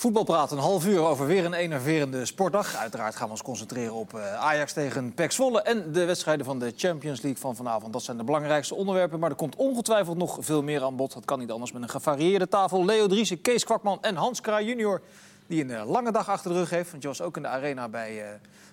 [0.00, 2.76] Voetbal praten, een half uur over weer een enerverende sportdag.
[2.76, 5.62] Uiteraard gaan we ons concentreren op uh, Ajax tegen PEC Zwolle...
[5.62, 7.92] en de wedstrijden van de Champions League van vanavond.
[7.92, 11.12] Dat zijn de belangrijkste onderwerpen, maar er komt ongetwijfeld nog veel meer aan bod.
[11.12, 12.84] Dat kan niet anders met een gevarieerde tafel.
[12.84, 15.00] Leo Driessen, Kees Kwakman en Hans Kraai junior...
[15.46, 16.90] die een uh, lange dag achter de rug heeft.
[16.90, 18.24] Want je was ook in de arena bij uh,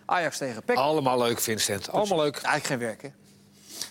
[0.06, 0.78] Ajax tegen PEC.
[0.78, 1.92] Allemaal leuk, Vincent.
[1.92, 2.36] Allemaal leuk.
[2.36, 3.27] Eigenlijk geen werk, hè?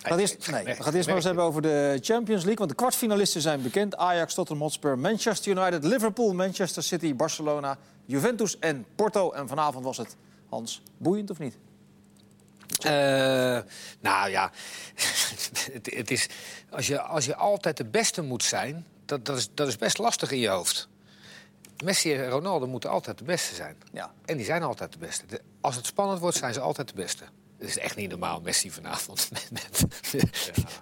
[0.02, 0.26] Nee,
[0.64, 2.56] we gaan het eerst maar eens hebben over de Champions League.
[2.56, 3.96] Want de kwartfinalisten zijn bekend.
[3.96, 9.32] Ajax, Tottenham Hotspur, Manchester United, Liverpool, Manchester City, Barcelona, Juventus en Porto.
[9.32, 10.16] En vanavond was het,
[10.48, 11.56] Hans, boeiend of niet?
[12.86, 12.92] Uh,
[14.00, 14.50] nou ja,
[15.72, 16.28] het, het, is,
[16.70, 19.98] als, je, als je altijd de beste moet zijn, dat, dat, is, dat is best
[19.98, 20.88] lastig in je hoofd.
[21.84, 23.76] Messi en Ronaldo moeten altijd de beste zijn.
[23.92, 24.12] Ja.
[24.24, 25.24] En die zijn altijd de beste.
[25.60, 27.24] als het spannend wordt, zijn ze altijd de beste.
[27.58, 29.28] Het is echt niet normaal, Messi vanavond.
[29.32, 29.82] Met, met,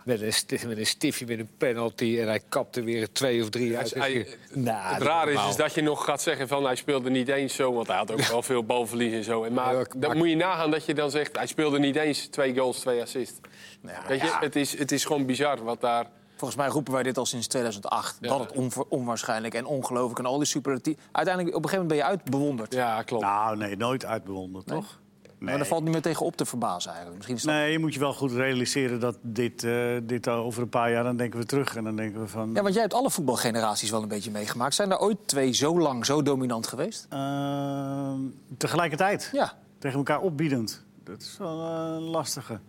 [0.04, 2.18] met, een, met een stiftje, met een penalty.
[2.20, 3.94] En hij kapte weer twee of drie uit.
[3.94, 7.28] Hij, nou, het rare is, is, dat je nog gaat zeggen van hij speelde niet
[7.28, 7.72] eens zo.
[7.72, 9.44] Want hij had ook wel veel balverlies en zo.
[9.44, 12.26] En maar ja, dan moet je nagaan dat je dan zegt hij speelde niet eens
[12.26, 13.40] twee goals, twee assists.
[13.80, 16.06] Nou, Weet je, het is, het is gewoon bizar wat daar...
[16.36, 18.16] Volgens mij roepen wij dit al sinds 2008.
[18.20, 20.96] Dat het onwaarschijnlijk en ongelooflijk en al die superlatief.
[21.12, 22.74] Uiteindelijk, op een gegeven moment ben je uitbewonderd.
[22.74, 23.24] Ja, klopt.
[23.24, 24.98] Nou, nee, nooit uitbewonderd, toch?
[25.44, 27.28] Maar daar valt niet meer tegen op te verbazen eigenlijk.
[27.28, 30.90] Misschien Nee, je moet je wel goed realiseren dat dit, uh, dit over een paar
[30.90, 31.04] jaar...
[31.04, 32.50] dan denken we terug en dan denken we van...
[32.54, 34.74] Ja, want jij hebt alle voetbalgeneraties wel een beetje meegemaakt.
[34.74, 37.06] Zijn er ooit twee zo lang zo dominant geweest?
[37.12, 38.12] Uh,
[38.56, 39.30] tegelijkertijd?
[39.32, 39.52] Ja.
[39.78, 40.84] Tegen elkaar opbiedend.
[41.04, 42.60] Dat is wel een lastige.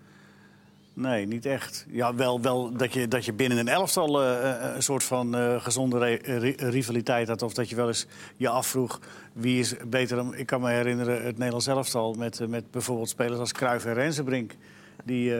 [0.97, 1.85] Nee, niet echt.
[1.89, 5.61] Ja, wel, wel dat, je, dat je binnen een elftal uh, een soort van uh,
[5.61, 6.19] gezonde
[6.57, 7.41] rivaliteit had.
[7.41, 8.05] Of dat je wel eens
[8.37, 8.99] je afvroeg
[9.33, 10.35] wie is beter dan...
[10.35, 14.55] Ik kan me herinneren het Nederlands elftal met, met bijvoorbeeld spelers als Cruijff en Rensenbrink.
[15.03, 15.33] Die,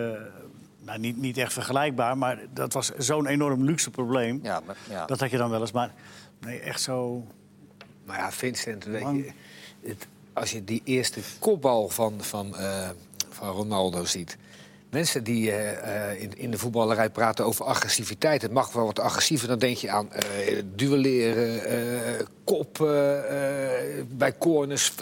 [0.82, 4.40] nou, niet, niet echt vergelijkbaar, maar dat was zo'n enorm luxe probleem.
[4.44, 5.06] Ja, maar, ja.
[5.06, 5.72] Dat had je dan wel eens.
[5.72, 5.94] Maar
[6.40, 7.28] nee, echt zo...
[8.06, 9.32] Maar ja, Vincent, weet je,
[9.88, 12.56] het, als je die eerste kopbal van, van,
[13.30, 14.38] van Ronaldo ziet...
[14.90, 18.42] Mensen die uh, in, in, de voetballerij praten over agressiviteit.
[18.42, 19.48] Het mag wel wat agressiever.
[19.48, 22.78] Dan denk je aan uh, duelleren, kop
[24.08, 24.94] bij corners.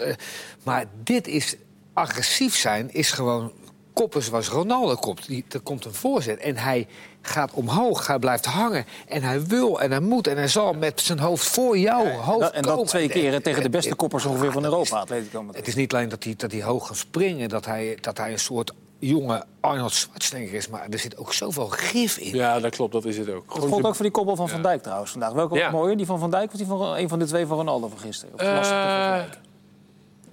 [0.62, 1.56] maar dit is
[1.92, 3.52] agressief zijn, is gewoon
[3.94, 5.26] koppen zoals Ronaldo kopt.
[5.26, 6.86] Die, er komt een voorzet en hij
[7.22, 8.84] gaat omhoog, hij blijft hangen.
[9.08, 12.50] En hij wil en hij moet en hij zal met zijn hoofd voor jouw hoofd
[12.50, 15.06] En dat twee keren tegen de beste koppers ongeveer van Europa.
[15.52, 18.32] Het is niet alleen dat hij, dat hij hoog gaat springen, dat hij, dat hij
[18.32, 18.72] een soort
[19.06, 20.68] jonge Arnold Schwarzenegger is.
[20.68, 22.34] Maar er zit ook zoveel gif in.
[22.34, 22.92] Ja, dat klopt.
[22.92, 23.54] Dat is het ook.
[23.54, 25.32] Dat vond ook voor die koppel van Van Dijk trouwens vandaag.
[25.32, 25.70] Welke ja.
[25.70, 25.96] mooier?
[25.96, 28.34] Die van Van Dijk of die van een van de twee van Ronaldo van gisteren?
[28.34, 29.20] Of uh,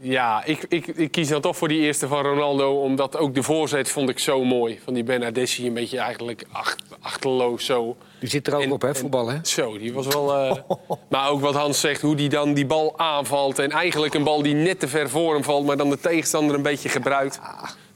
[0.03, 2.81] ja, ik, ik, ik, kies dan toch voor die eerste van Ronaldo.
[2.81, 4.79] Omdat ook de voorzet vond ik zo mooi.
[4.83, 7.97] Van die Bernardeschi, een beetje eigenlijk acht, achterloos zo.
[8.19, 9.37] Die zit er ook op, hè, voetbal, hè?
[9.43, 10.45] Zo, die was wel...
[10.45, 10.55] Uh,
[11.09, 13.59] maar ook wat Hans zegt, hoe die dan die bal aanvalt.
[13.59, 15.65] En eigenlijk een bal die net te ver voor hem valt...
[15.65, 17.39] maar dan de tegenstander een beetje gebruikt.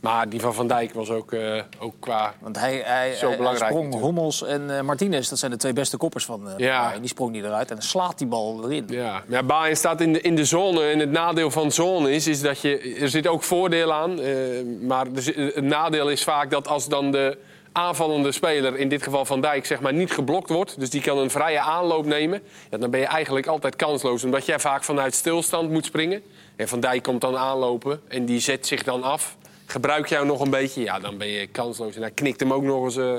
[0.06, 3.60] Maar die van Van Dijk was ook, uh, ook qua Want hij, hij, zo belangrijk.
[3.60, 6.98] Hij sprong Hommels en uh, Martinez, dat zijn de twee beste koppers van uh, ja.
[7.00, 8.86] Die sprong niet eruit en slaat die bal erin.
[8.88, 10.84] Ja, ja Bayern staat in de, in de zone.
[10.84, 12.98] En het nadeel van zone is, is dat je...
[13.00, 14.20] Er zit ook voordeel aan.
[14.88, 17.38] maar het nadeel is vaak dat als dan de
[17.72, 20.80] aanvallende speler, in dit geval Van Dijk, zeg maar, niet geblokt wordt...
[20.80, 22.42] dus die kan een vrije aanloop nemen...
[22.70, 24.24] Ja, dan ben je eigenlijk altijd kansloos.
[24.24, 26.22] Omdat jij vaak vanuit stilstand moet springen.
[26.56, 30.40] En Van Dijk komt dan aanlopen en die zet zich dan af gebruik jou nog
[30.40, 31.96] een beetje, ja, dan ben je kansloos.
[31.96, 33.14] En hij knikt hem ook nog eens uh,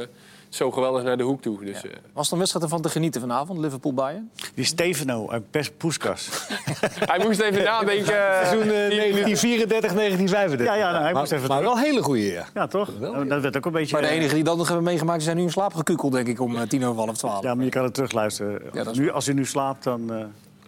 [0.48, 1.64] zo geweldig naar de hoek toe.
[1.64, 1.88] Dus, ja.
[1.88, 1.94] uh...
[2.12, 4.30] Was het een wedstrijd ervan te genieten vanavond, Liverpool-Bayern?
[4.54, 6.28] Die Stefano uit Pes Poeskas.
[7.12, 8.04] hij moest even nadenken.
[8.06, 10.66] Seizoen 1934, 1935.
[10.66, 12.46] Ja, ja nou, hij maar, moest even maar wel een hele goede, ja.
[12.54, 12.90] Ja, toch?
[12.98, 13.92] Wel, dat werd ook een beetje...
[13.92, 15.22] Maar de enige die dat nog hebben meegemaakt...
[15.22, 17.42] zijn nu in slaap gekukeld, denk ik, om tien over half twaalf.
[17.42, 18.62] Ja, maar je kan het terugluisteren.
[18.72, 20.12] Ja, nu, als je nu slaapt, dan...
[20.12, 20.24] Uh...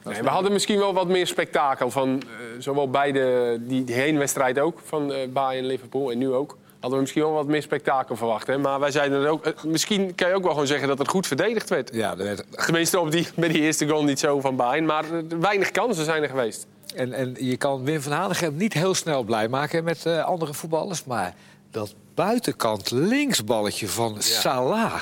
[0.09, 2.23] Nee, we hadden misschien wel wat meer spektakel van uh,
[2.59, 6.57] zowel bij de, die, die heenwedstrijd ook van uh, Bayern Liverpool en nu ook.
[6.73, 8.47] Hadden we misschien wel wat meer spektakel verwacht.
[8.47, 8.59] Hè?
[8.59, 9.47] Maar wij zeiden er ook.
[9.47, 11.91] Uh, misschien kan je ook wel gewoon zeggen dat het goed verdedigd werd.
[11.93, 12.45] Ja, dat werd...
[12.65, 14.85] Tenminste, op die, met die eerste goal niet zo van Bayern.
[14.85, 15.05] Maar
[15.41, 16.67] weinig kansen zijn er geweest.
[16.95, 21.05] En, en je kan Wim van Hanegem niet heel snel blij maken met andere voetballers.
[21.05, 21.35] Maar
[21.71, 24.21] dat buitenkant linksballetje van ja.
[24.21, 25.01] Salah.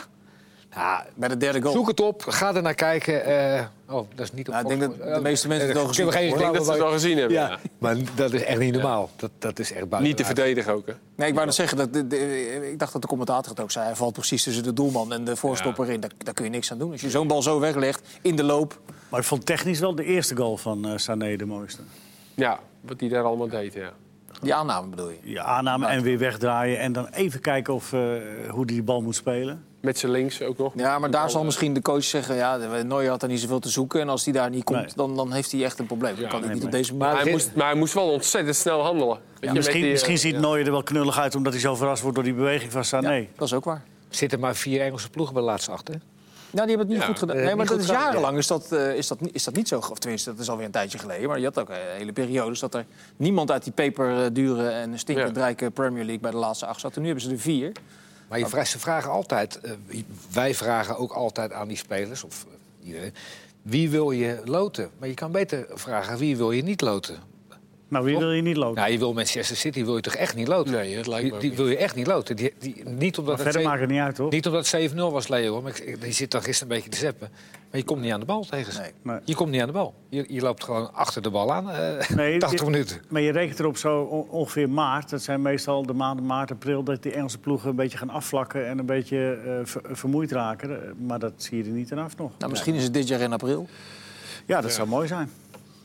[0.75, 1.75] Ja, bij de derde goal.
[1.75, 3.25] Zoek het op, ga er naar kijken.
[3.89, 5.87] Uh, oh, dat is niet op nou, Ik denk dat de meeste mensen het al
[5.87, 6.29] gezien hebben.
[6.29, 7.37] Ik denk dat ze het al gezien hebben.
[7.37, 7.49] Ja.
[7.49, 7.59] ja.
[7.79, 9.11] Maar dat is echt niet normaal.
[9.17, 10.03] Dat, dat is echt buiten.
[10.03, 10.93] Niet te verdedigen ook, hè?
[11.15, 13.71] Nee, ik wou nog zeggen, dat de, de, ik dacht dat de commentator het ook
[13.71, 13.87] zei.
[13.87, 16.01] Hij valt precies tussen de doelman en de voorstopper in.
[16.01, 16.93] Daar, daar, kun je niks aan doen.
[16.93, 18.81] Als je zo'n bal zo weglegt, in de loop...
[19.09, 21.83] Maar ik vond technisch wel de eerste goal van uh, Sané de mooiste.
[22.35, 23.93] Ja, wat hij daar allemaal deed, ja.
[24.43, 25.19] Die aanname bedoel je?
[25.23, 26.79] je aanname en weer wegdraaien.
[26.79, 28.01] En dan even kijken of, eh,
[28.49, 29.65] hoe die bal moet spelen.
[29.87, 30.73] Met zijn links ook nog.
[30.77, 32.35] Ja, maar daar zal eh, misschien de coach zeggen...
[32.37, 34.01] ja, Neuer had er niet zoveel te zoeken.
[34.01, 34.91] En als die daar niet komt, Nee.
[34.95, 36.15] dan, dan heeft hij echt een probleem.
[36.21, 36.81] Dan kan hij nee, niet op nee.
[36.81, 37.23] deze Maar manier...
[37.23, 39.19] hij, moest, maar hij moest wel ontzettend snel handelen.
[39.41, 40.41] Met misschien die, eh, misschien ziet ja.
[40.41, 41.35] Neuer er wel knullig uit...
[41.35, 43.13] omdat hij zo verrast wordt door die beweging van Sané.
[43.15, 43.83] Ja, dat is ook waar.
[44.09, 45.95] Zitten maar vier Engelse ploegen bij de laatste acht, hè?
[46.51, 47.37] Nou, die hebben het niet Ja, goed gedaan.
[47.37, 49.69] eh, Nee, maar dat is jarenlang is dat, eh, is, dat, niet- is dat niet
[49.69, 49.77] zo.
[49.91, 51.29] Of tenminste, dat is alweer een tijdje geleden.
[51.29, 52.85] Maar je had ook hele periodes dat er
[53.17, 55.43] niemand uit die peperdure en stinkend Ja.
[55.43, 56.95] rijke Premier League bij de laatste acht zat.
[56.95, 57.73] En nu hebben ze er vier.
[58.29, 59.73] Maar je vraagt, ze vragen altijd, eh,
[60.33, 63.15] wij vragen ook altijd aan die spelers, of eh, iedereen,
[63.63, 64.91] wie wil je loten?
[64.99, 67.19] Maar je kan beter vragen, wie wil je niet loten?
[67.89, 68.75] Nou, wie wil je niet lopen?
[68.81, 70.73] Nou, je wil Manchester City wil je toch echt niet loten?
[70.73, 72.37] Nee, dat lijkt me die, die wil je echt niet loten.
[72.37, 74.31] Die, die, niet omdat maar het verder ze- maakt het niet uit, toch?
[74.31, 75.53] Niet omdat het 7-0 was, Leo.
[75.53, 77.29] hoor, Maar ik, je zit dan gisteren een beetje te zeppen.
[77.71, 78.81] Maar je komt niet aan de bal tegen ze.
[78.81, 78.91] Nee.
[79.03, 79.19] Nee.
[79.25, 79.95] Je komt niet aan de bal.
[80.09, 81.71] Je, je loopt gewoon achter de bal aan.
[81.71, 83.03] eh, Nee, 80 dit- minuten.
[83.09, 85.11] Maar je rekent erop zo on- ongeveer maart.
[85.11, 86.83] Dat zijn meestal de maanden maart, april...
[86.83, 88.67] dat die Engelse ploegen een beetje gaan afvlakken...
[88.69, 90.71] en een beetje eh, ver- vermoeid raken.
[90.83, 92.31] Eh, Maar dat zie je er niet vanaf nog.
[92.39, 93.69] Nou, misschien is het dit jaar in april.
[94.47, 95.31] Ja, dat zou mooi zijn.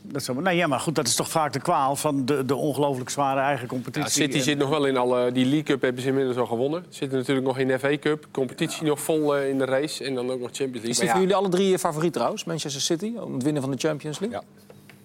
[0.02, 0.34] Dat.
[0.40, 3.40] Nee, ja, maar goed, dat is toch vaak de kwaal van de, de ongelooflijk zware
[3.40, 4.10] eigen Ja, competitie.
[4.10, 5.32] City En- zit nog wel in alle...
[5.32, 6.84] Die League Cup hebben ze inmiddels al gewonnen.
[6.88, 8.26] Zitten natuurlijk nog in de FA Cup.
[8.30, 10.04] Competitie nog vol eh, in de race.
[10.04, 10.82] En dan ook nog Champions Is League.
[10.82, 12.44] die Maar voor ja, jullie alle drie je favoriet trouwens?
[12.44, 14.38] Manchester City, om het winnen van de Champions League?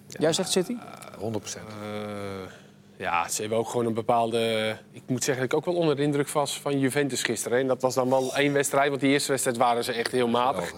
[0.08, 0.18] Ja.
[0.18, 0.76] Jij zegt City?
[1.18, 1.64] 100 procent.
[1.68, 2.50] eh,
[2.98, 4.76] ja, ze hebben ook gewoon een bepaalde...
[4.92, 7.56] Ik moet zeggen dat ik ook wel onder de indruk was van Juventus gisteren.
[7.56, 7.62] hè.
[7.62, 8.88] En dat was dan wel één wedstrijd.
[8.88, 10.72] Want die eerste wedstrijd waren ze echt heel matig.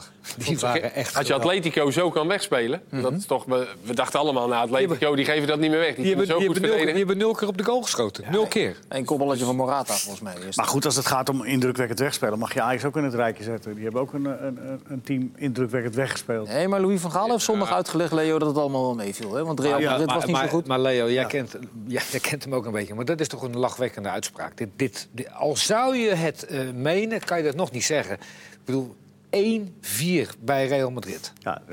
[0.46, 1.34] Die waren echt Als je.
[1.34, 5.49] Atletico zo kan wegspelen, dat is toch, we, we dachten allemaal, nou, Atletico die geven
[5.49, 5.94] dat niet meer weg.
[5.94, 7.82] Die, Die hebben, zo die, goed hebben nul, die hebben nul keer op de goal
[7.82, 8.25] geschoten.
[8.31, 8.76] nul keer.
[8.88, 10.34] Een kopballetje van Morata, volgens mij.
[10.49, 12.38] Is Maar goed, als het gaat om indrukwekkend wegspelen...
[12.38, 13.75] mag je Ajax ook in het rijtje zetten.
[13.75, 16.49] Die hebben ook een, een, een- een team indrukwekkend weggespeeld.
[16.49, 19.34] Nee, maar Louis van Gaal heeft zondag uitgelegd, Leo, dat het allemaal wel meeviel.
[19.34, 19.44] Hè?
[19.44, 20.67] Want Real Ja, Madrid was niet maar, zo goed.
[20.67, 21.25] Maar Leo, jij, Ja.
[21.25, 21.56] kent,
[21.87, 22.94] ja, jij kent hem ook een beetje.
[22.94, 24.56] Maar dat is toch een lachwekkende uitspraak.
[24.56, 28.14] Dit, dit, dit- al zou je het eh, menen, kan je dat nog niet zeggen.
[28.52, 28.96] Ik bedoel,
[29.30, 31.32] 1-4 bij Real Madrid.
[31.38, 31.62] Ja.
[31.62, 31.66] 1-4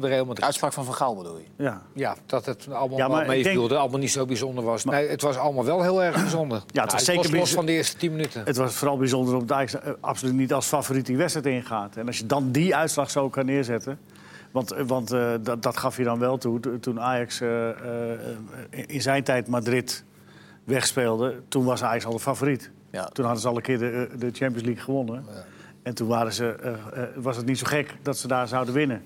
[0.00, 0.44] bij Real Madrid.
[0.44, 1.44] Uitspraak van Van Gaal bedoel je?
[1.64, 1.82] Ja.
[1.94, 3.68] Ja, dat het allemaal Ja, maar wel ik meeviel.
[3.68, 4.84] denk- allemaal niet zo bijzonder was.
[4.84, 6.62] nee, het was allemaal wel heel erg bijzonder.
[6.66, 7.54] Ja, het was Nou, zeker los, los bijzonder.
[7.56, 8.42] van de eerste 10 minuten.
[8.44, 11.96] Het was vooral bijzonder omdat Ajax eh, absoluut niet als favoriet die wedstrijd ingaat.
[11.96, 13.98] En als je dan die uitslag zo kan neerzetten...
[14.54, 16.60] Want, eh, want eh, dat, dat gaf je dan wel toe.
[16.60, 17.68] To- Toen Ajax eh,
[18.70, 20.04] in zijn tijd Madrid
[20.64, 21.34] wegspeelde...
[21.48, 22.70] toen was Ajax al de favoriet.
[22.90, 23.04] Ja.
[23.04, 25.24] Toen hadden ze al een keer de, de Champions League gewonnen.
[25.82, 26.76] En toen waren ze,
[27.16, 29.02] was het niet zo gek dat ze daar zouden winnen.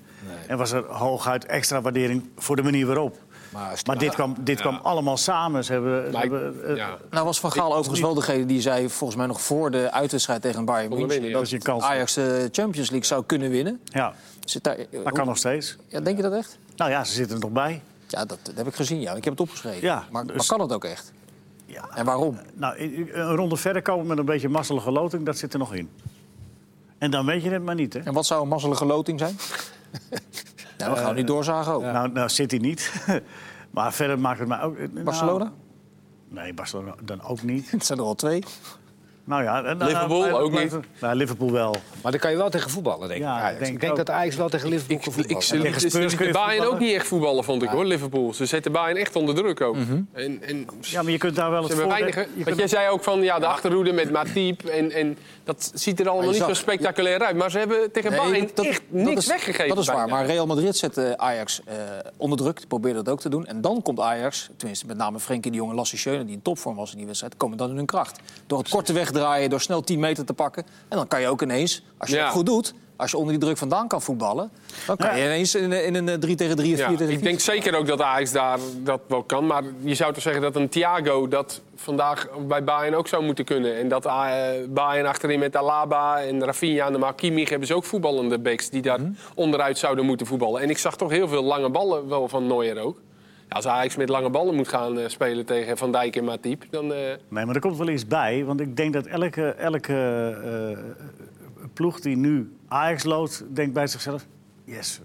[0.47, 3.17] En was er hooguit extra waardering voor de manier waarop.
[3.49, 5.63] Maar, Maar dit kwam, dit kwam allemaal samen.
[5.63, 6.97] Ze hebben, Maar eh, ja.
[7.09, 10.41] Nou was Van Gaal overigens wel degene die zei, volgens mij nog voor de uitwedstrijd
[10.41, 13.79] tegen Bayern München, dat je kans Ajax de Champions League zou kunnen winnen.
[13.83, 15.77] ja, Zit daar, dat kan nog steeds.
[15.87, 16.57] ja, denk je dat echt?
[16.75, 17.81] Nou ja, ze zitten er nog bij.
[18.07, 19.13] Ja, dat, dat heb ik gezien, ja.
[19.13, 19.81] Ik heb het opgeschreven.
[19.81, 21.11] Ja, maar, dus- maar kan het ook echt?
[21.65, 21.89] Ja.
[21.95, 22.39] En waarom?
[22.53, 22.77] Nou,
[23.13, 25.89] een ronde verder komen met een beetje mazzelige loting, dat zit er nog in.
[26.97, 27.99] En dan weet je het maar niet, hè?
[27.99, 29.37] En wat zou een mazzelige loting zijn?
[30.87, 31.81] nou, we gaan niet doorzagen ook.
[31.81, 32.91] Nou, nou City niet.
[33.71, 34.77] maar verder maakt het mij ook...
[34.77, 35.51] nou, Barcelona?
[36.29, 37.71] nee, Barcelona dan ook niet.
[37.71, 38.43] Het zijn er al twee.
[39.29, 39.63] Nou ja...
[39.63, 40.85] en- Liverpool nou, ook blijft niet.
[41.01, 41.75] Nou, Liverpool wel.
[42.01, 43.25] Maar dan kan je wel tegen voetballen, denk ik.
[43.25, 43.59] Ja, Ajax.
[43.59, 43.97] denk ik denk ook.
[43.97, 45.43] dat Ajax wel tegen Liverpool Ik, kan ik, voetballen.
[45.43, 48.33] ze Tegen Spurs Bayern ook niet echt voetballen, vond ik hoor, Liverpool.
[48.33, 49.75] Ze zetten Bayern echt onder druk ook.
[49.75, 50.01] Mhm.
[50.11, 52.13] en, en Ja, maar je kunt daar wel ze het hebben voordeel...
[52.15, 54.63] weinig, je want kunt- jij zei ook van ja, de achterhoede met Matip.
[54.65, 57.35] En, en dat ziet er allemaal niet zo spectaculair uit.
[57.35, 59.67] Maar ze hebben tegen Nee, Bayern dat- echt dat niks is- weggegeven.
[59.67, 60.11] Dat is waar, bijna.
[60.11, 61.75] maar Real Madrid zette Ajax eh,
[62.17, 62.57] onder druk.
[62.57, 63.45] Die probeerde dat ook te doen.
[63.45, 66.25] En dan komt Ajax, tenminste met name Frenkie de Jong en Lasse Schöne...
[66.25, 68.19] die in topvorm was in die wedstrijd, komen dan in hun kracht.
[68.47, 68.93] Door het korte
[69.49, 70.65] door snel 10 meter te pakken.
[70.87, 72.23] En dan kan je ook ineens, als je Ja.
[72.23, 72.73] het goed doet...
[72.95, 74.51] als je onder die druk vandaan kan voetballen...
[74.85, 77.17] dan kan je ineens in, in een 3 tegen 3 of 4 Ja, tegen 4...
[77.17, 79.45] ik denk zeker ook dat Ajax daar dat wel kan.
[79.45, 83.45] Maar je zou toch zeggen dat een Thiago dat vandaag bij Bayern ook zou moeten
[83.45, 83.77] kunnen.
[83.77, 84.13] En dat eh,
[84.69, 88.81] Bayern achterin met Alaba en Rafinha en de Kimmich hebben ze ook voetballende backs die
[88.81, 88.99] daar
[89.35, 90.61] onderuit zouden moeten voetballen.
[90.61, 92.97] En ik zag toch heel veel lange ballen wel van Neuer ook.
[93.49, 96.93] Als Ajax met lange ballen moet gaan eh, spelen tegen Van Dijk en Matip, dan...
[96.93, 98.45] eh, Nee, maar er komt wel iets bij.
[98.45, 99.93] Want ik denk dat elke, elke
[100.43, 101.03] eh,
[101.73, 104.25] ploeg die nu Ajax loodt, denkt bij zichzelf...
[104.63, 105.01] Yes,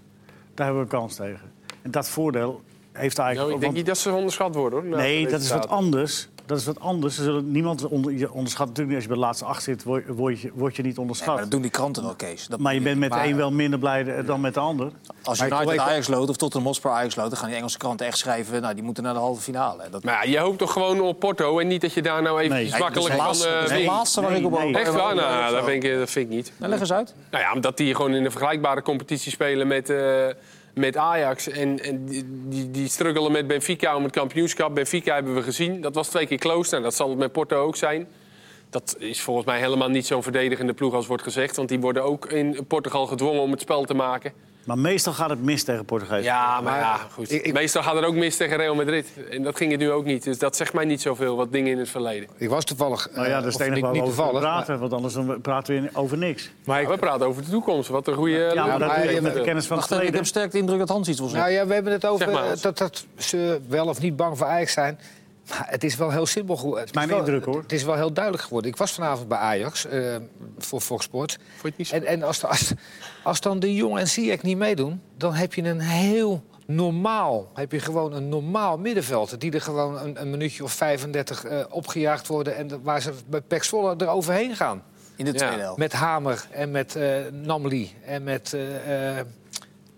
[0.53, 1.51] daar hebben we een kans tegen.
[1.81, 2.61] En dat voordeel
[2.91, 3.35] heeft Ajax...
[3.37, 4.97] nou, ik denk want- niet dat ze onderschat worden hoor.
[4.97, 6.29] nee, dat is wat anders.
[6.45, 7.15] Dat is wat anders.
[7.15, 8.95] Ze zullen niemand onder, je onderschat natuurlijk niet.
[8.95, 11.25] Als je bij de laatste acht zit, word, word je, word je niet onderschat.
[11.27, 12.47] maar maar, dat doen die kranten wel, Kees.
[12.47, 14.91] Dat je bent met de Maar- een wel minder blij dan met de ander.
[15.23, 17.29] Als Maar ik United Ajax loopt of Tottenham Hotspur Ajax loopt...
[17.29, 18.61] dan gaan die Engelse kranten echt schrijven...
[18.61, 19.83] nou, die moeten naar de halve finale.
[19.91, 22.39] Dat, Maar ja, je hoopt toch gewoon op Porto en niet dat je daar nou
[22.39, 22.61] even Nee.
[22.63, 24.45] Nee, dat is makkelijk de van laatste, eh, dat is de laatste waar Nee, ik
[24.45, 24.61] op nee.
[24.61, 24.75] hoop.
[24.75, 25.15] Echt waar?
[25.15, 26.51] Nou, dat vind, ik, dat vind ik niet.
[26.57, 27.13] Nou, leg eens uit.
[27.31, 30.27] Nou ja, omdat die gewoon in een vergelijkbare competitie spelen met, eh,
[30.75, 31.49] met Ajax.
[31.49, 34.75] En, en die, die, struggelen met Benfica om het kampioenschap.
[34.75, 35.81] Benfica hebben we gezien.
[35.81, 36.71] Dat was twee keer close.
[36.71, 38.07] Nou, dat zal het met Porto ook zijn.
[38.69, 41.55] Dat is volgens mij helemaal niet zo'n verdedigende ploeg als wordt gezegd.
[41.55, 44.33] Want die worden ook in Portugal gedwongen om het spel te maken.
[44.65, 46.23] Maar meestal gaat het mis tegen Portugees.
[46.23, 47.31] Ja, maar ja, goed.
[47.31, 49.07] ik- ik- Meestal gaat het ook mis tegen Real Madrid.
[49.29, 50.23] En dat ging het nu ook niet.
[50.23, 52.29] Dus dat zegt mij niet zoveel, wat dingen in het verleden.
[52.37, 53.09] Ik was toevallig...
[53.13, 54.79] Nou ja, eh, dat is het enige niet, waar we over praten.
[54.79, 56.49] Want anders dan praten we over niks.
[56.63, 57.89] Maar, Ja, we praten over de toekomst.
[57.89, 58.31] Wat een goede...
[58.31, 60.15] Ja, maar maar dat doe je je- met de kennis van het even, ik verleden.
[60.15, 61.49] heb sterk de indruk dat Hans iets wil zeggen.
[61.49, 64.15] Nou ja, we hebben het over Zeg maar, eh, dat, dat ze wel of niet
[64.15, 64.99] bang voor Ajax zijn.
[65.49, 66.79] Maar het is wel heel simpel geworden.
[66.79, 67.61] Het is Mijn wel- indruk, hoor.
[67.61, 68.71] Het is wel heel duidelijk geworden.
[68.71, 70.15] Ik was vanavond bij Ajax eh,
[70.57, 71.33] voor Fox Sports.
[71.35, 71.95] Vond je het niet zo?
[71.95, 72.73] En, en als, als,
[73.23, 75.01] als dan de Jong en Ziyech niet meedoen...
[75.17, 79.39] dan heb je een heel normaal, heb je gewoon een normaal middenveld...
[79.41, 82.55] die er gewoon een, een minuutje of 35 eh, opgejaagd worden...
[82.55, 84.83] en de- waar ze bij Pek Zwolle er overheen gaan.
[85.15, 85.37] In de Ja.
[85.37, 85.77] tweede helft.
[85.77, 88.57] Met Hamer en met eh Namli en met...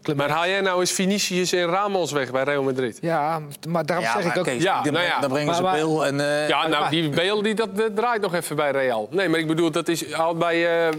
[0.07, 0.27] Clement.
[0.29, 2.97] Maar haal jij nou eens Vinicius en Ramos weg bij Real Madrid?
[3.01, 4.45] Ja, maar daarom Ja, zeg maar ik ook...
[4.45, 5.19] Kees, Ja, die- nou ja.
[5.19, 6.19] dan brengen ze Maar- Peel en...
[6.19, 9.07] eh, Ja, nou, die Bale die, dat, dat draait nog even bij Real.
[9.11, 10.93] Nee, maar ik bedoel, dat is haal bij, eh,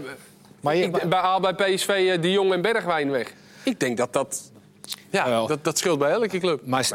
[0.59, 3.33] Maar je- ik, bij, haal bij PSV eh, De Jong en Bergwijn weg.
[3.63, 4.51] Ik denk dat dat...
[5.09, 6.61] Ja, dat, dat scheelt bij elke club.
[6.65, 6.89] Maar,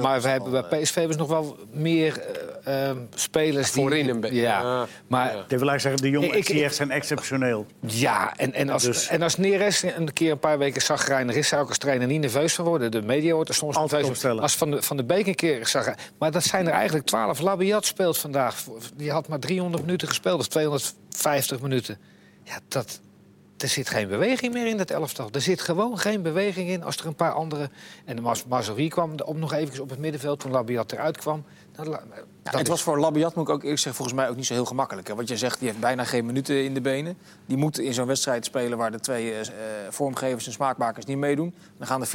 [0.00, 2.20] Maar we hebben bij PSV ze nog wel meer
[2.64, 3.82] eh, spelers die...
[3.82, 4.40] Voorin een beetje.
[4.40, 4.86] Ja, Ja.
[5.06, 5.32] maar Ja.
[5.32, 6.26] Dat wil eigenlijk zeggen, de jonge
[6.64, 7.66] Ik- zijn exceptioneel.
[7.80, 11.48] ja, en, en, als, Dus- en als Neres een keer een paar weken zagrijnig is...
[11.48, 12.90] zou ik als trainer niet nerveus van worden.
[12.90, 14.40] De media wordt er soms Altijd nerveus.
[14.40, 15.94] Als Van de, van de Beek een keer zag...
[16.18, 17.40] Maar dat zijn er eigenlijk twaalf.
[17.40, 18.56] Labiat speelt vandaag.
[18.96, 21.98] Die had maar 300 minuten gespeeld, of 250 minuten.
[22.44, 23.00] Ja, dat...
[23.62, 25.28] Er zit geen beweging meer in het elftal.
[25.32, 27.70] Er zit gewoon geen beweging in als er een paar andere...
[28.04, 31.44] En de Mas- Mazraoui kwam op nog eventjes op het middenveld toen Labiat eruit kwam.
[31.76, 31.98] Nou, Ja,
[32.42, 34.46] dat het is- was voor Labiat, moet ik ook eerlijk zeggen, volgens mij ook niet
[34.46, 35.08] zo heel gemakkelijk.
[35.08, 35.14] Hè.
[35.14, 37.18] Want je zegt, die heeft bijna geen minuten in de benen.
[37.46, 39.46] Die moet in zo'n wedstrijd spelen waar de twee eh, eh,
[39.90, 41.54] vormgevers en smaakmakers niet meedoen.
[41.78, 42.06] Dan gaan er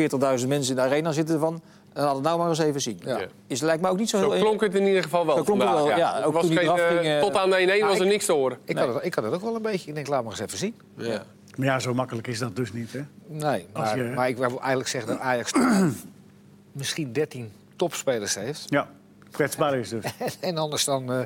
[0.41, 1.61] 40.000 mensen in de arena zitten van...
[1.93, 2.99] En laat het nou maar eens even zien.
[3.03, 3.19] Ja.
[3.47, 4.41] Is, lijkt me ook niet zo, Zo heel...
[4.41, 6.21] klonk het in ieder geval wel Zo klonk het wel, ja.
[6.23, 8.05] Ook Was toen die geen, eraf eh, ging, eh, tot aan de 1-1 was er
[8.05, 8.57] ik- niks te horen.
[8.65, 9.87] Ik, had het, ik had het ook wel een beetje.
[9.89, 10.75] Ik denk, laat maar eens even zien.
[10.97, 11.23] Ja.
[11.57, 12.93] Maar ja, zo makkelijk is dat dus niet.
[12.93, 13.01] Hè?
[13.27, 15.51] Nee, maar, je- maar ik wil eigenlijk zeggen dat Ajax
[16.71, 18.63] misschien 13 topspelers heeft.
[18.67, 18.89] Ja,
[19.31, 20.03] kwetsbaar is dus.
[20.39, 21.19] en anders dan, eh,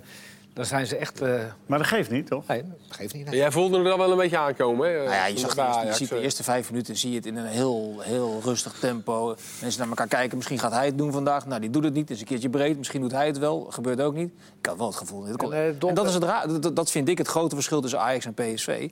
[0.53, 1.21] dan zijn ze echt...
[1.21, 2.47] eh, Maar dat geeft niet, toch?
[2.47, 3.25] nee, dat geeft niet.
[3.25, 3.35] nee.
[3.35, 4.97] Jij voelde er dan wel een beetje aankomen, hè?
[4.97, 5.65] Nou ja, je zag bij
[5.97, 6.23] de, eh.
[6.23, 9.35] eerste vijf minuten zie je het in een heel, heel rustig tempo.
[9.61, 10.37] Mensen naar elkaar kijken.
[10.37, 11.45] Misschien gaat hij het doen vandaag.
[11.45, 12.01] Nou, die doet het niet.
[12.01, 12.77] Het is een keertje breed.
[12.77, 13.67] Misschien doet hij het wel.
[13.69, 14.31] Gebeurt ook niet.
[14.59, 15.35] Ik had wel het gevoel.
[15.35, 17.99] Kon- En, eh, dat, is het ra- dat, dat vind ik het grote verschil tussen
[17.99, 18.89] Ajax en PSV.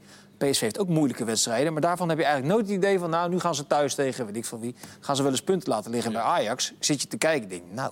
[0.47, 1.73] PSV heeft ook moeilijke wedstrijden.
[1.73, 3.09] Maar daarvan heb je eigenlijk nooit het idee van...
[3.09, 4.75] nou, nu gaan ze thuis tegen, weet ik van wie...
[4.99, 6.11] gaan ze wel eens punten laten liggen.
[6.13, 7.91] Bij Ajax zit je te kijken en denk nou,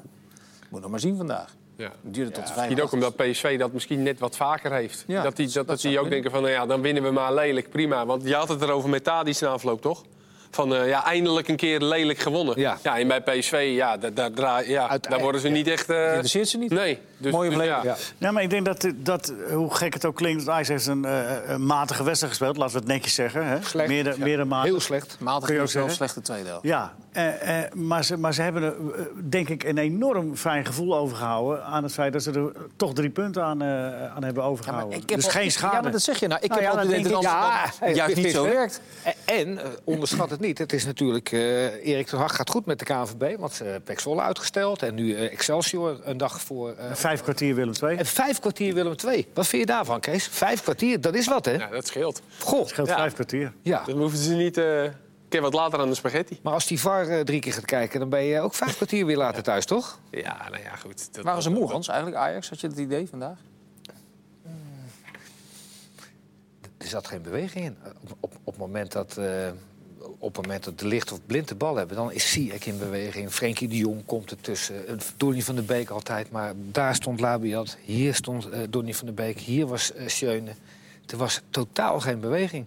[0.69, 1.55] moet nog maar zien vandaag.
[1.75, 1.91] Ja.
[2.03, 2.57] Het duurde tot de vijf.
[2.69, 5.03] Misschien ook omdat PSV dat misschien net wat vaker heeft.
[5.07, 7.11] Ja, dat die, dat, dat, dat die ook denken van, nou ja, dan winnen we
[7.11, 8.05] maar lelijk, prima.
[8.05, 10.03] Want je had het erover met Tadic na afloop, toch?
[10.51, 12.59] Van, eh, ja, eindelijk een keer lelijk gewonnen.
[12.59, 12.77] Ja.
[12.83, 15.53] en bij PSV, ja, daar, daar, draai- ja, daar worden ze ja.
[15.53, 15.89] niet echt...
[15.89, 16.71] eh, Interesseert ze niet?
[16.71, 16.99] Nee.
[17.19, 17.83] Dus, Mooie dus beleving.
[17.83, 17.89] ja.
[17.89, 17.97] Ja.
[18.17, 21.21] Ja, maar ik denk dat, dat hoe gek het ook klinkt, Ajax heeft een, eh,
[21.45, 22.57] een matige wedstrijd gespeeld.
[22.57, 23.45] Laten we het netjes zeggen.
[23.47, 23.61] Hè?
[23.63, 23.89] Slecht.
[23.89, 24.23] Meer, dan- Ja.
[24.23, 24.69] meer dan matig.
[24.69, 25.17] Heel slecht.
[25.19, 25.91] Matig is zeggen?
[25.91, 26.63] slechte tweede helft.
[26.63, 28.75] Ja, eh, eh, maar, ze, maar ze hebben er,
[29.29, 31.63] denk ik, een enorm fijn gevoel overgehouden...
[31.63, 33.67] aan het feit dat ze er toch drie punten aan, eh,
[34.15, 34.99] aan hebben Ja, overgehouden.
[34.99, 35.75] heb dus geen schade.
[35.75, 36.39] Ja, maar dat zeg je nou.
[36.43, 38.81] Ik Nou heb ja, dat ik- Amsterdam juist niet zo werkt.
[39.25, 40.57] En, onderschat het niet.
[40.57, 41.31] Het is natuurlijk...
[41.31, 43.37] eh Erik ten Hag gaat goed met de KNVB.
[43.39, 44.81] Want ze hebben Pek Zwolle uitgesteld.
[44.83, 46.73] En nu eh, Excelsior een dag voor...
[47.07, 47.97] eh, Vijf kwartier Willem II.
[47.97, 49.27] en vijf kwartier Willem II.
[49.33, 50.27] Wat vind je daarvan, Kees?
[50.27, 51.51] Vijf kwartier, dat is wat, hè?
[51.51, 52.21] Ja, dat scheelt.
[52.39, 52.95] Goh, scheelt Ja.
[52.95, 53.53] vijf kwartier.
[53.61, 53.83] ja.
[53.85, 54.57] Dan hoeven ze niet...
[54.57, 54.93] eh, een
[55.33, 56.39] keer wat later aan de spaghetti.
[56.43, 57.99] Maar als die VAR eh, drie keer gaat kijken...
[57.99, 59.99] dan ben je ook vijf kwartier weer later thuis, toch?
[60.11, 61.13] Ja, nou ja, goed.
[61.13, 62.49] Dat, Waren ze moe, Hans, eigenlijk, Ajax?
[62.49, 63.37] Had je het idee vandaag?
[66.77, 67.77] Er zat geen beweging in.
[68.01, 69.17] Op, op, op het moment dat...
[69.17, 69.47] eh,
[70.19, 72.77] op het moment dat de licht of blind de bal hebben, dan is Ziyech in
[72.77, 73.31] beweging.
[73.31, 74.87] Frenkie de Jong komt ertussen.
[74.87, 76.31] Eh, Donny van der Beek altijd.
[76.31, 77.77] Maar daar stond Labiat.
[77.81, 79.39] Hier stond eh Donny van der Beek.
[79.39, 80.51] Hier was Schöne.
[81.07, 82.65] Er was totaal geen beweging.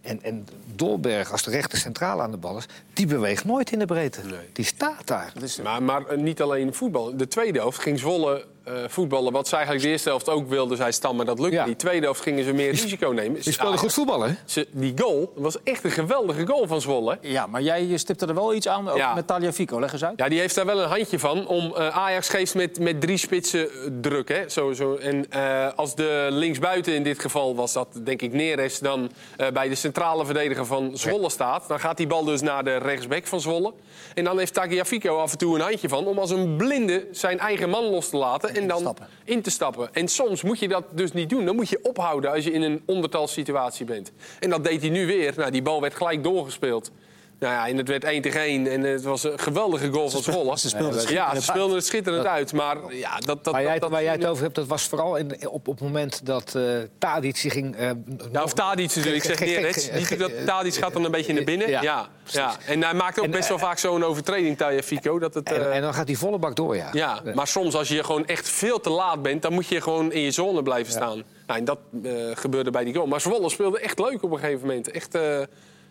[0.00, 2.66] En, en Dolberg, als de rechter centraal aan de bal is...
[2.92, 4.20] die beweegt nooit in de breedte.
[4.22, 4.38] Nee.
[4.52, 5.30] Die staat daar.
[5.34, 7.16] Dat is, Maar, maar niet alleen voetbal.
[7.16, 9.32] De tweede helft ging Zwolle eh, voetballen.
[9.32, 11.64] Wat ze eigenlijk de eerste helft ook wilden, zei Stam, maar dat lukte Ja.
[11.66, 11.80] niet.
[11.80, 13.40] De tweede helft gingen ze meer risico nemen.
[13.40, 14.34] Die speelde goed voetballen, hè?
[14.44, 17.18] Ze, die goal was echt een geweldige goal van Zwolle.
[17.20, 19.14] ja, maar jij stipte er wel iets aan, ook Ja.
[19.14, 19.80] met Talia Fico.
[19.80, 20.12] Leg eens uit.
[20.18, 21.46] Ja, die heeft daar wel een handje van.
[21.46, 24.28] Om, eh, Ajax geeft met, met drie spitsen eh, druk.
[24.28, 24.48] Hè?
[24.48, 24.94] Zo, zo.
[24.94, 28.78] En eh, als de linksbuiten in dit geval was dat, denk ik, Neres...
[28.78, 31.68] dan eh, bij de centrale verdediger van Zwolle staat...
[31.68, 33.72] dan gaat die bal dus naar de rechtsback van Zwolle.
[34.14, 36.06] En dan heeft Tagliafico af en toe een handje van...
[36.06, 39.06] om als een blinde zijn eigen man los te laten en dan stappen.
[39.24, 39.94] in te stappen.
[39.94, 41.44] En soms moet je dat dus niet doen.
[41.44, 44.12] Dan moet je ophouden als je in een ondertalssituatie bent.
[44.40, 45.32] En dat deed hij nu weer.
[45.36, 46.90] Nou, die bal werd gelijk doorgespeeld
[47.38, 50.22] Nou ja, en het werd 1 tegen 1 en het was een geweldige goal van
[50.22, 50.58] Zwolle.
[50.58, 52.52] Ze speelden het ja, ze speelden het schitterend uit.
[52.52, 55.16] Maar ja, dat, dat, Waar jij, dat, waar jij het over hebt, dat was vooral
[55.16, 56.62] in, op, op het moment dat eh
[56.98, 57.76] Tadic zich ging...
[57.76, 57.90] eh,
[58.32, 59.24] Ja, of Tadic natuurlijk.
[59.24, 61.68] Ik zeg gek- dat Tadic gaat dan een beetje naar binnen.
[61.68, 65.18] Ja, Ja, ja, En hij maakt ook En, best wel vaak zo'n overtreding, Taya Fico.
[65.18, 66.88] Dat het, en, eh, en dan gaat die volle bak door, ja.
[66.92, 69.42] ja, maar soms als je gewoon echt veel te laat bent...
[69.42, 71.22] dan moet je gewoon in je zone blijven staan.
[71.46, 73.06] Nou, en dat eh, gebeurde bij die goal.
[73.06, 74.90] Maar Zwolle speelde echt leuk op een gegeven moment.
[74.90, 75.38] Echt, eh,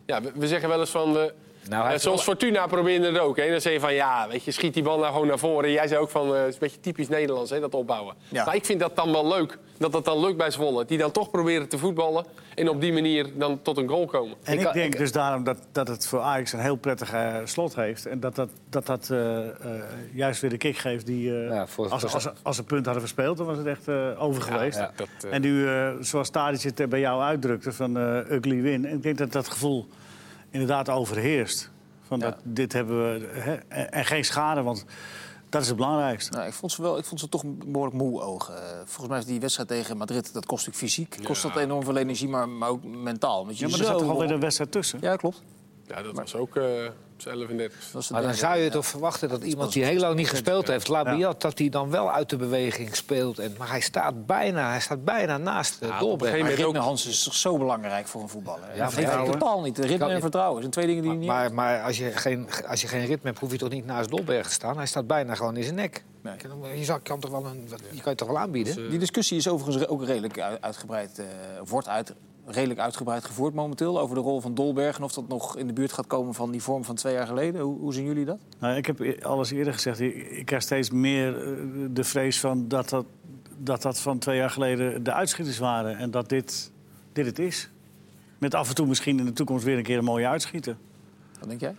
[0.05, 1.17] ja, we, we zeggen wel eens van...
[1.17, 1.23] eh,
[1.69, 3.37] Nou, hij eh, zoals Fortuna probeerde het ook.
[3.37, 3.49] Hè.
[3.51, 5.71] Dan zeg je van, ja, weet je, schiet die bal nou gewoon naar voren.
[5.71, 8.15] Jij zei ook van, eh, het is een beetje typisch Nederlands, hè, dat opbouwen.
[8.29, 8.45] Ja.
[8.45, 10.85] Maar ik vind dat dan wel leuk, dat dat dan lukt bij Zwolle.
[10.85, 14.35] Die dan toch proberen te voetballen en op die manier dan tot een goal komen.
[14.43, 17.35] En Ik denk ik- dus daarom dat, dat het voor Ajax een heel prettig eh,
[17.43, 18.05] slot heeft.
[18.05, 19.11] En dat dat, dat, dat
[20.13, 21.31] juist weer de kick geeft die...
[21.43, 23.87] eh, Ja, voor- als, voor- als, als, ze punt hadden verspeeld, dan was het echt
[23.87, 24.77] eh, over geweest.
[24.77, 24.91] ja.
[24.95, 25.67] Dat, En nu,
[25.99, 27.97] zoals Tadic het bij jou uitdrukte, van
[28.31, 28.85] ugly win.
[28.85, 29.87] En ik denk dat dat gevoel
[30.53, 31.71] inderdaad overheerst.
[32.01, 33.27] Van dat, dit hebben we...
[33.39, 34.85] Hè, en, en geen schade, want
[35.49, 36.31] dat is het belangrijkste.
[36.31, 38.55] Nou, ik vond ze wel, ik vond ze toch behoorlijk moe ogen.
[38.55, 41.17] Eh, volgens mij is die wedstrijd tegen Madrid, dat kost ook fysiek.
[41.23, 43.45] Kost dat enorm veel energie, maar, maar ook mentaal.
[43.45, 44.99] Want je Ja, maar er zat toch alweer een wedstrijd tussen?
[45.01, 45.41] Ja, klopt.
[45.87, 46.63] Ja, dat was ook eh
[47.13, 49.83] op z'n 11 Dat was de Maar dan zou je toch verwachten dat iemand die
[49.83, 53.39] heel lang niet gespeeld heeft, Labiat, dat hij dan wel uit de beweging speelt.
[53.39, 56.31] En, maar hij staat bijna, hij staat bijna naast de een Dolberg.
[56.31, 58.75] gegeven Maar ritme, Hans, is toch zo belangrijk voor een voetballer?
[58.75, 59.77] Ja, dat heeft totaal niet.
[59.77, 62.47] Ritme Kan- en vertrouwen zijn twee dingen die je niet Maar, maar als, je geen,
[62.67, 64.77] als je geen ritme hebt, hoef je toch niet naast Dolberg te staan.
[64.77, 66.03] Hij staat bijna gewoon in zijn nek.
[66.21, 66.33] Nee.
[66.75, 68.89] Je, kan toch wel een, je kan je toch wel aanbieden?
[68.89, 71.25] Die discussie is overigens ook redelijk uitgebreid, eh,
[71.65, 72.13] wordt uit,
[72.45, 75.73] redelijk uitgebreid gevoerd momenteel over de rol van Dolberg en of dat nog in de
[75.73, 77.61] buurt gaat komen van die vorm van twee jaar geleden.
[77.61, 78.39] Hoe, hoe zien jullie dat?
[78.59, 79.99] Nou, ik heb e- alles eerder gezegd.
[79.99, 83.05] Ik, ik krijg steeds meer eh, de vrees van dat dat,
[83.57, 85.97] dat dat van twee jaar geleden de uitschieters waren.
[85.97, 86.71] En dat dit,
[87.13, 87.69] dit het is.
[88.37, 90.77] Met af en toe misschien in de toekomst weer een keer een mooie uitschieter.
[91.39, 91.75] Wat denk jij?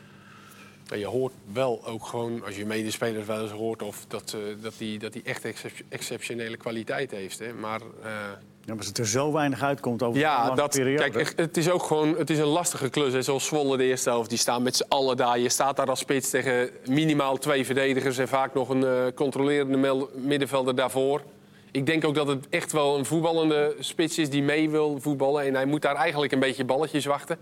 [0.94, 3.82] Maar je hoort wel ook gewoon, als je medespelers wel eens hoort...
[3.82, 7.38] Of dat, eh, dat, die, dat die echt excep- exceptionele kwaliteit heeft.
[7.38, 7.52] Hè.
[7.52, 11.10] Maar eh, Ja, maar als het er zo weinig uitkomt over ja, lange dat, periode.
[11.10, 13.12] kijk, het is ook gewoon het is een lastige klus.
[13.12, 13.22] Hè.
[13.22, 15.38] Zoals Zwolle de eerste helft, die staan met z'n allen daar.
[15.38, 18.18] Je staat daar als spits tegen minimaal twee verdedigers...
[18.18, 21.22] en vaak nog een eh, controlerende middenvelder daarvoor.
[21.70, 25.44] Ik denk ook dat het echt wel een voetballende spits is die mee wil voetballen.
[25.44, 27.38] En hij moet daar eigenlijk een beetje balletjes wachten.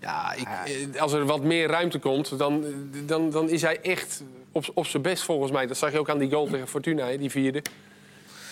[0.00, 0.46] Ja, ik,
[0.94, 2.64] eh, als er wat meer ruimte komt, dan,
[3.06, 5.66] dan, dan is hij echt op, op zijn best volgens mij.
[5.66, 7.62] Dat zag je ook aan die goal tegen Fortuna, die vierde.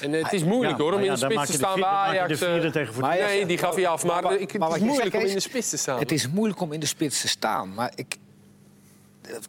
[0.00, 1.86] En eh, het is moeilijk Ja, hoor, om in de spits te staan bij je
[2.20, 2.40] Ajax.
[2.40, 3.06] eh, tegen Fortuna.
[3.06, 4.04] Maar Nee, die gaf hij af.
[4.04, 5.98] Maar, Maar- ik, het maar is moeilijk zegt, om in de spits te staan.
[5.98, 7.74] Het is moeilijk om in de spits te staan.
[7.74, 8.16] Maar ik,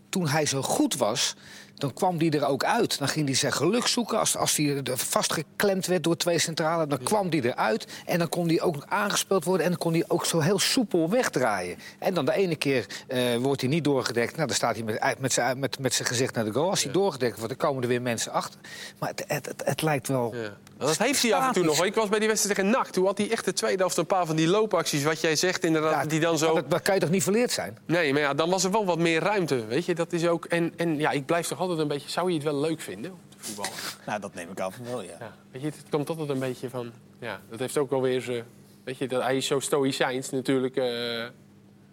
[0.09, 1.35] toen hij zo goed was,
[1.75, 2.97] dan kwam hij er ook uit.
[2.99, 4.19] Dan ging hij zijn geluk zoeken.
[4.19, 7.87] Als, als hij er vastgeklemd werd door twee centralen, dan kwam hij eruit.
[8.05, 9.63] En dan kon hij ook aangespeeld worden.
[9.65, 11.77] En dan kon hij ook zo heel soepel wegdraaien.
[11.99, 14.35] En dan de ene keer eh, wordt hij niet doorgedekt.
[14.35, 16.69] Nou, dan staat hij met, met, zijn, met, met zijn gezicht naar de goal.
[16.69, 18.59] Als hij doorgedekt wordt, dan komen er weer mensen achter.
[18.99, 20.35] Maar het, het, het, het lijkt wel...
[20.35, 20.57] Ja.
[20.77, 21.85] Dat heeft hij af en toe nog.
[21.85, 22.87] Ik was bij die wedstrijd tegen NAC.
[22.87, 25.03] Toen had hij echt de tweede helft een paar van die loopacties.
[25.03, 26.03] Wat jij zegt, inderdaad.
[26.03, 26.53] Ja, die dan zo...
[26.53, 27.77] dat, dat kan je toch niet verleerd zijn?
[27.85, 29.65] Nee, maar ja, dan was er wel wat meer ruimte.
[29.65, 30.45] Weet je, dat is ook...
[30.45, 32.09] En, en ja, ik blijf toch altijd een beetje...
[32.09, 33.71] Zou je het wel leuk vinden, om te voetballen?
[34.05, 35.15] Nou, dat neem ik aan van wel, ja.
[35.19, 35.33] Ja.
[35.51, 36.91] Weet je, het komt altijd een beetje van...
[37.19, 38.43] Ja, dat heeft ook wel weer zijn...
[38.83, 40.75] Weet je, dat, hij is zo stoïcijns natuurlijk.
[40.75, 40.85] eh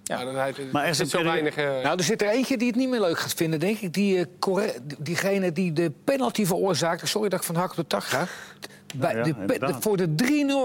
[0.04, 0.24] Ja.
[0.24, 1.56] Maar, hij, Maar er zit zo weinig...
[1.56, 3.92] eh, Nou, er zit er eentje die het niet meer leuk gaat vinden, denk ik.
[3.94, 7.06] Die, eh, corre- diegene die de penalty veroorzaakte.
[7.06, 8.26] Sorry dat ik van hak op de tak ga.
[8.96, 10.08] Bij ja, de, voor de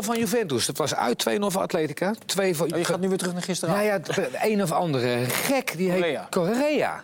[0.02, 0.66] 3-0 van Juventus.
[0.66, 2.14] Dat was uit 2-0 voor Atletica.
[2.26, 3.76] 2 voor, Oh, je gaat nu weer terug naar gisteren.
[3.76, 5.74] Nou ja, de een of andere gek.
[5.78, 7.04] Die heet Correa.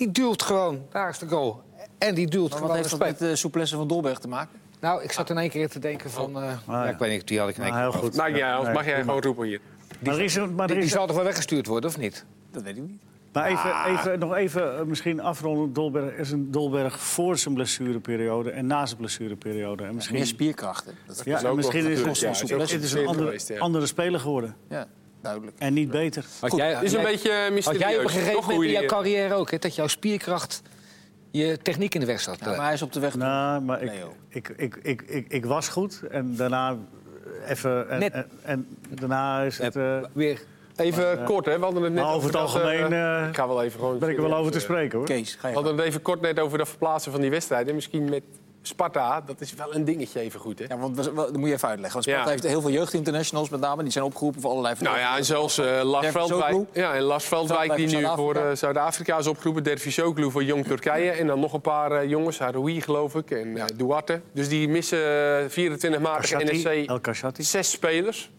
[0.00, 0.86] Die duwt gewoon.
[0.90, 1.62] Daar is de goal.
[1.98, 4.58] En die duwt gewoon wat heeft dat met de souplesse van Dolberg te maken?
[4.80, 6.36] Nou, ik zat in één keer te denken van...
[6.42, 6.90] eh, ja, ja.
[6.90, 8.20] ik weet niet, die had ik in één heel goed.
[8.20, 9.60] Uit, Nee, mag jij gewoon roepen hier.
[9.98, 11.98] Maar er is, een- maar er Die, die is, zal toch wel weggestuurd worden, of
[11.98, 12.24] niet?
[12.50, 13.00] Dat weet ik niet.
[13.32, 15.72] maar even, even, nog even eh, misschien afronden.
[15.72, 19.84] Dolberg er is een Dolberg voor zijn blessureperiode en na zijn blessureperiode.
[19.84, 20.94] En misschien, Meer spierkrachten.
[21.06, 23.48] Dat ja, is ook misschien is het, ja, is ook het is een andere, geweest,
[23.48, 23.58] ja.
[23.58, 24.56] andere speler geworden.
[24.68, 24.86] ja,
[25.22, 25.56] duidelijk.
[25.58, 26.24] En niet beter.
[26.40, 27.82] Goed, jij, Het is een jij- beetje eh, Had mysterieus.
[27.82, 30.62] jij op een gegeven moment in jouw carrière ook, hè, dat jouw spierkracht
[31.30, 32.38] je techniek in de weg zat?
[32.40, 33.14] Ja, maar hij is op de weg.
[33.14, 33.92] Nou, maar ik,
[34.28, 36.76] ik, ik, ik, ik, ik was goed en daarna
[37.46, 37.88] even...
[37.90, 38.12] En, Net.
[38.12, 39.76] en, en daarna is het...
[39.76, 40.40] eh, weer.
[40.76, 41.58] Even kort, hè?
[41.58, 43.98] We hadden het net over het dat, algemeen, eh, eh, ik ga wel even gewoon.
[43.98, 45.06] ben ik er wel over te eh, spreken, hoor.
[45.06, 47.68] Kees, ga je We hadden het even kort net over dat verplaatsen van die wedstrijd.
[47.68, 48.22] En misschien met
[48.62, 50.64] Sparta, dat is wel een dingetje even goed, hè?
[50.68, 51.92] Ja, want we- we- dat moet je even uitleggen.
[51.92, 52.30] Want Sparta Ja.
[52.30, 53.82] heeft heel veel jeugdinternationals met name.
[53.82, 57.02] Die zijn opgeroepen voor allerlei Nou ja, en zelfs eh Lars Dervis Veldwijk, ja, en
[57.02, 58.16] Lars Veldwijk die nu Zuid-Afrika.
[58.22, 59.62] voor eh, Zuid-Afrika is opgeroepen.
[59.62, 61.10] Dervis Soglu voor Jong Turkije.
[61.10, 64.20] En dan nog een paar eh, jongens, Haroui geloof ik, en eh, Duarte.
[64.32, 64.98] Dus die missen
[65.42, 66.32] eh, 24 maart
[66.86, 67.42] El Kashati.
[67.42, 68.30] zes spelers.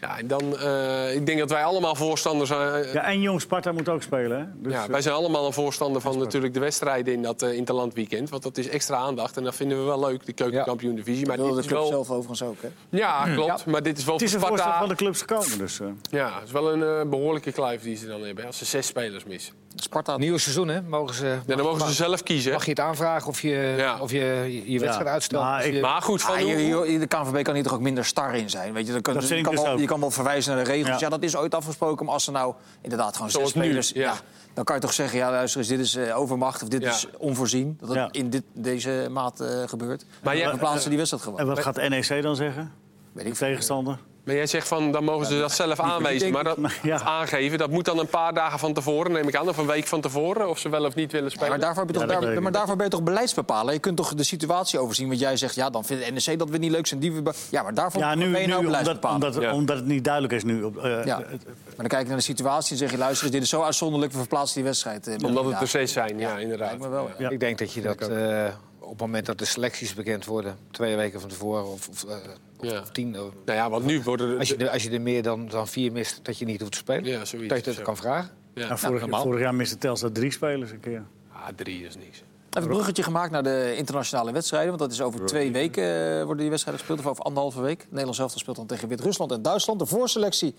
[0.00, 2.86] Ja, en dan, eh, ik denk dat wij allemaal voorstander zijn.
[2.92, 4.38] Ja, en Jong Sparta moet ook spelen.
[4.38, 4.44] Hè?
[4.54, 8.30] Dus, ja, wij zijn allemaal een voorstander van natuurlijk de wedstrijden in dat uh, interlandweekend.
[8.30, 11.26] Want dat is extra aandacht en dat vinden we wel leuk, de keukenkampioen-divisie.
[11.26, 11.86] Maar dit de is club wel...
[11.86, 12.68] zelf overigens ook, hè?
[12.88, 13.66] Ja, klopt.
[13.66, 14.78] Maar dit is wel het is een Sparta...
[14.78, 15.58] van de clubs gekomen.
[15.58, 15.88] Dus, uh.
[16.10, 18.46] Ja, het is wel een uh, behoorlijke kluif die ze dan hebben.
[18.46, 19.54] Als ze zes spelers missen.
[19.74, 20.16] Sparta.
[20.16, 20.82] Nieuw seizoen, hè?
[20.82, 22.52] Mogen ze, ja, dan mogen ze zelf kiezen.
[22.52, 23.98] Mag je het aanvragen of je ja.
[24.00, 25.12] of je, je wedstrijd ja.
[25.12, 25.42] uitstelt?
[25.42, 28.04] Maar, ik, maar goed, van ah, je, je, de KNVB kan hier toch ook minder
[28.04, 28.72] star in zijn?
[28.72, 31.00] Weet je, dan dat je, kan dus wel, je kan wel verwijzen naar de regels.
[31.00, 31.08] Ja.
[31.08, 32.04] dat is ooit afgesproken.
[32.04, 33.92] Maar als ze nou inderdaad gewoon zes spelers...
[33.92, 34.14] Nu, ja.
[34.54, 37.06] dan kan je toch zeggen, ja, luister eens, dit is uh, overmacht of dit is
[37.18, 37.78] onvoorzien.
[37.80, 40.04] Dat het in dit, deze maat uh, gebeurt.
[40.22, 41.38] Maar jij verplaatsen die wedstrijd gewoon.
[41.38, 42.72] En wat gaat NEC dan zeggen?
[43.12, 43.98] Weet ik tegenstander?
[44.28, 46.32] Maar jij zegt van, dan mogen ze dat zelf aanwijzen.
[46.32, 47.02] Maar dat ja.
[47.02, 49.48] aangeven, dat moet dan een paar dagen van tevoren, neem ik aan.
[49.48, 51.48] Of een week van tevoren, of ze wel of niet willen spelen.
[51.48, 53.72] Ja, maar, daarvoor ja, daar, maar, maar daarvoor ben je toch beleidsbepaler?
[53.72, 55.08] Je kunt toch de situatie overzien.
[55.08, 57.00] Want jij zegt, ja, dan vindt de NEC dat we niet leuk zijn.
[57.00, 59.14] Die we ja, maar daarvoor ja, nu, ben je nou beleidsbepaler.
[59.14, 60.62] Omdat, omdat, omdat, het niet duidelijk is nu.
[60.62, 61.18] Op, uh, ja.
[61.18, 64.12] Maar dan kijk je naar de situatie en zeg je, luister, dit is zo uitzonderlijk.
[64.12, 65.08] We verplaatsen die wedstrijd.
[65.08, 66.76] Uh, omdat het er steeds zijn, ja, inderdaad.
[66.78, 68.10] Wel, Ik denk dat je dat...
[68.10, 68.46] Uh,
[68.88, 72.14] op het moment dat de selecties bekend worden, twee weken van tevoren of, of, uh,
[72.60, 72.80] ja.
[72.80, 73.10] of tien.
[73.10, 74.38] Nou ja, want nu worden er...
[74.38, 76.72] als, je er, als je er meer dan, dan vier mist, dat je niet hoeft
[76.72, 77.04] te spelen.
[77.04, 77.48] Ja, zoiets.
[77.48, 78.30] Dat je dat kan vragen.
[78.54, 78.66] Ja.
[78.66, 81.02] Nou, vorig, nou, vorig, jaar miste Telstar drie spelers een keer.
[81.32, 82.22] Ah, drie is niks.
[82.48, 84.68] Even een bruggetje gemaakt naar de internationale wedstrijden.
[84.68, 87.06] Want dat is over twee weken uh, worden die wedstrijden gespeeld.
[87.06, 87.86] Of over anderhalve week.
[87.88, 89.78] Nederland zelf speelt dan tegen Wit-Rusland en Duitsland.
[89.78, 90.54] De voorselectie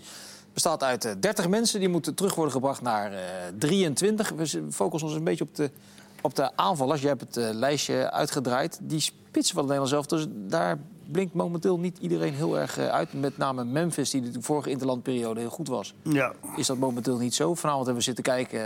[0.54, 1.80] bestaat uit uh, 30 mensen.
[1.80, 3.20] Die moeten terug worden gebracht naar uh,
[3.58, 4.30] 23.
[4.30, 5.70] We focussen ons een beetje op de
[6.22, 7.02] op de aanvallers.
[7.02, 8.80] Je hebt het uh, lijstje uitgedraaid.
[8.82, 10.06] Die spitsen van het Nederlands zelf.
[10.06, 10.78] Dus daar
[11.12, 13.14] blinkt momenteel niet iedereen heel erg uh, uit.
[13.14, 15.94] Met name Memphis, die de vorige interlandperiode heel goed was.
[16.02, 16.34] Ja.
[16.56, 17.54] Is dat momenteel niet zo?
[17.54, 18.66] Vanavond hebben we zitten kijken uh,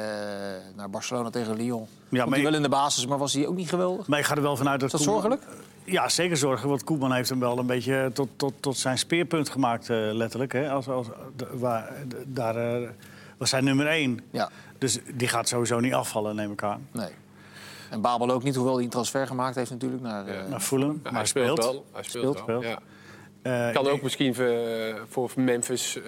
[0.75, 1.87] naar Barcelona tegen Lyon.
[2.09, 4.07] Ja, maar wel in de basis, maar was hij ook niet geweldig?
[4.07, 4.93] Maar ik ga er wel vanuit dat...
[4.93, 5.41] Is dat zorgelijk?
[5.83, 6.69] Ja, zeker zorgen.
[6.69, 10.53] Want Koeman heeft hem wel een beetje tot, tot, tot zijn speerpunt gemaakt, uh, letterlijk.
[10.53, 10.69] Hè?
[10.69, 11.07] Als, als,
[11.53, 11.93] waar,
[12.25, 12.79] daar
[13.37, 14.19] was hij nummer één.
[14.31, 14.49] Ja.
[14.77, 16.87] Dus die gaat sowieso niet afvallen, neem ik aan.
[16.91, 17.09] Nee.
[17.93, 20.47] En Babel ook niet, hoewel hij een transfer gemaakt heeft natuurlijk naar, ja.
[20.47, 20.99] naar Fulham.
[21.03, 21.85] Ja, hij speelt wel.
[21.91, 22.63] Hij speelt, speelt wel.
[22.63, 22.79] Ja.
[23.43, 24.55] Uh, kan ook misschien voor,
[25.09, 26.03] voor Memphis uh,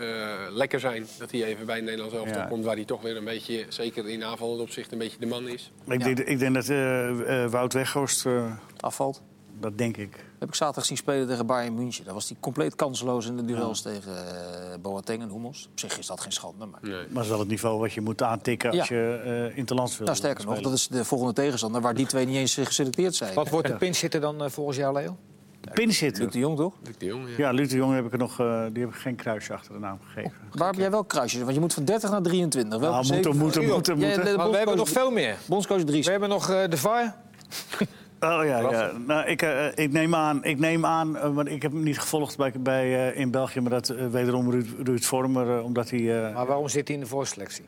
[0.50, 2.48] lekker zijn dat hij even bij het Nederlands elftal ja.
[2.48, 2.66] komt...
[2.66, 5.72] waar hij toch weer een beetje, zeker in aanvallend opzicht, een beetje de man is.
[5.88, 8.26] Ik, denk, ik denk dat uh, Wout Weghorst...
[8.80, 9.22] afvalt.
[9.60, 10.26] Dat denk ik.
[10.40, 12.06] Heb ik zaterdag zien spelen tegen Bayern München.
[12.06, 13.92] Daar was hij compleet kansloos in de duels ja.
[13.92, 15.68] tegen uh, Boateng en Hummels.
[15.72, 16.66] Op zich is dat geen schande.
[16.66, 17.06] Maar, nee.
[17.10, 18.96] maar is wel het niveau wat je moet aantikken als ja.
[18.96, 20.62] je uh, interlands wil nou, Sterker spelen.
[20.62, 21.82] nog, dat is de volgende tegenstander...
[21.82, 23.34] waar die twee niet eens geselecteerd zijn.
[23.34, 25.18] Wat wordt de pinchitter dan uh, volgens jou, Leo?
[25.74, 26.24] Pinchitter?
[26.24, 26.74] Luc de Jong, toch?
[26.84, 27.34] Luc de Jong, ja.
[27.38, 29.74] Ja, Luc de Jong heb ik er nog, uh, die heb ik geen kruisje achter
[29.74, 30.38] de naam gegeven.
[30.52, 31.42] Oh, waar heb jij wel kruisjes?
[31.42, 32.80] Want je moet van 30 naar 23.
[32.80, 34.28] Welke nou, moeten, moeten, moeten, moeten.
[34.28, 35.38] Ja, maar we hebben nog veel meer.
[35.46, 36.06] Bondscoach Dries.
[36.06, 37.16] We hebben nog uh, de VAR.
[38.26, 38.92] Oh ja, ja.
[39.06, 42.00] Nou, ik, uh, ik neem aan, ik neem aan uh, want ik heb hem niet
[42.00, 46.32] gevolgd bij, bij, uh, in België, maar dat wederom Ruud, Ruud Vormer, omdat hij.
[46.34, 47.66] Maar waarom zit hij in de voorselectie?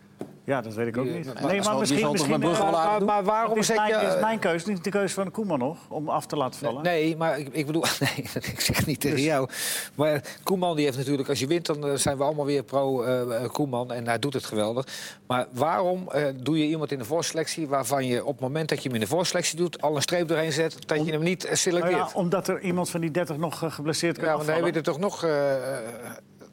[0.47, 1.13] Ja, dat weet ik ook niet.
[1.13, 4.05] Nee, nee maar misschien, misschien maar, maar, maar waarom is zet mijn, je...
[4.05, 6.83] is mijn keuze, niet de keuze van Koeman nog, om af te laten vallen.
[6.83, 9.25] Nee, maar ik, ik bedoel, nee, ik zeg niet tegen dus.
[9.25, 9.49] jou.
[9.95, 13.45] Maar Koeman die heeft natuurlijk, als je wint, dan zijn we allemaal weer pro uh,
[13.47, 14.87] Koeman en hij doet het geweldig.
[15.27, 18.77] Maar waarom uh, doe je iemand in de voorselectie waarvan je op het moment dat
[18.77, 21.49] je hem in de voorselectie doet, al een streep doorheen zet, dat je hem niet
[21.51, 21.95] selecteert?
[21.95, 24.55] Nou ja, omdat er iemand van die 30 nog uh, geblesseerd kan Ja, maar dan
[24.55, 25.25] heb je er toch nog...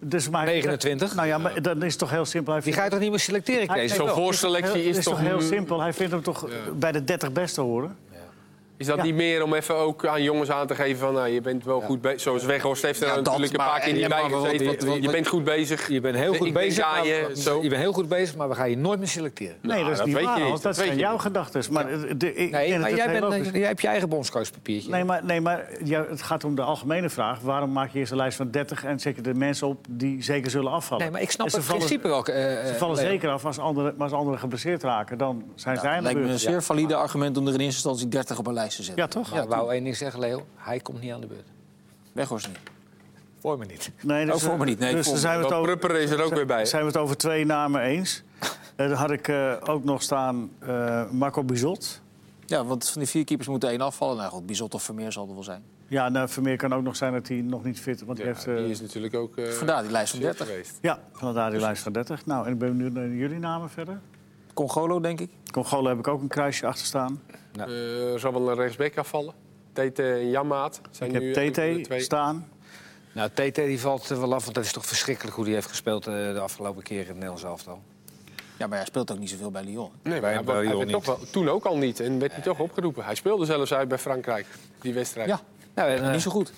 [0.06, 1.14] Dus maar, 29.
[1.14, 2.60] Nou ja, maar dan is het toch heel simpel.
[2.60, 3.94] Die ga je toch niet meer selecteren, Kees?
[3.94, 5.80] Zo'n voorselectie is, is toch heel simpel.
[5.80, 6.72] Hij vindt hem toch ja.
[6.72, 7.96] bij de 30 beste horen.
[8.76, 9.02] Is dat Ja.
[9.02, 11.80] niet meer om even ook aan jongens aan te geven van nou, je bent wel
[11.80, 12.20] goed bezig.
[12.20, 15.02] Zoals Weghorst heeft er Ja, dat, natuurlijk een paar keer niet bij gezeten.
[15.02, 15.88] je bent goed bezig.
[15.88, 17.02] Je bent heel goed bezig.
[17.04, 17.62] je, maar- zo.
[17.62, 19.56] je bent heel goed bezig, maar we gaan je nooit meer selecteren.
[19.62, 20.34] Nee, Nou, dat is dat niet weet waar.
[20.38, 21.62] je niet, want dat Dat weet zijn je jouw gedachten.
[21.72, 21.86] Maar
[22.94, 24.90] jij, hebt je eigen bondscoachpapiertje.
[24.90, 27.40] Nee, maar, nee, maar ja, het gaat om de algemene vraag.
[27.40, 30.22] Waarom maak je eerst een lijst van 30 en zet je de mensen op die
[30.22, 31.02] zeker zullen afvallen?
[31.02, 32.28] Nee, maar ik snap ze het principe ook.
[32.28, 32.34] eh,
[32.66, 35.18] Ze vallen zeker af als anderen, maar als anderen geblesseerd raken.
[35.18, 37.74] Dan zijn zij aan de lijkt me een zeer valide argument om er in eerste
[37.74, 39.02] instantie 30 op een lijst te zetten.
[39.02, 39.34] Ja, toch?
[39.34, 40.46] Ja, ik wou één ding zeggen, Leo.
[40.56, 41.46] Hij komt niet aan de beurt.
[42.12, 42.58] Weghorst niet.
[43.40, 43.90] Voor me niet.
[44.02, 44.78] Nee, Ook voor me niet.
[44.78, 46.64] Nee, dus dan zijn we, het over, Prupper is er ook weer bij.
[46.64, 48.22] zijn we het over twee namen eens.
[48.76, 52.00] Eh, dan had ik eh, ook nog staan eh, Marco Bizot.
[52.46, 54.16] Ja, want van die vier keepers moeten één afvallen.
[54.16, 55.62] Nou goed, Bizot of Vermeer zal er wel zijn.
[55.88, 58.32] Ja, nou, Vermeer kan ook nog zijn dat hij nog niet fit want Ja, hij
[58.32, 60.46] heeft, eh, die is natuurlijk ook eh, Vandaar die lijst van zeer 30.
[60.46, 60.78] geweest.
[60.80, 62.26] Ja, vandaar die lijst van 30.
[62.26, 64.00] Nou, en ik ben benieuwd naar jullie namen verder.
[64.54, 65.30] Congolo, denk ik.
[65.50, 67.22] Congolo heb ik ook een kruisje achter staan.
[67.58, 69.34] Eh, Er zal wel een rechtsback afvallen.
[69.72, 72.00] Tete en Jammaat zijn Ik nu heb TT twee.
[72.00, 72.48] staan.
[73.12, 75.68] Nou, TT die valt er wel af, want dat is toch verschrikkelijk hoe hij heeft
[75.68, 77.82] gespeeld eh, de afgelopen keer in het Nederlands elftal.
[78.58, 79.90] Ja, maar hij speelt ook niet zoveel bij Lyon.
[80.02, 82.00] Nee, Bij- Lyon toch wel, toen ook al niet.
[82.00, 83.04] En werd hij toch opgeroepen.
[83.04, 84.46] Hij speelde zelfs uit bij Frankrijk,
[84.80, 85.28] die wedstrijd.
[85.28, 85.40] Ja,
[85.74, 86.52] Nou, en, eh, niet zo goed.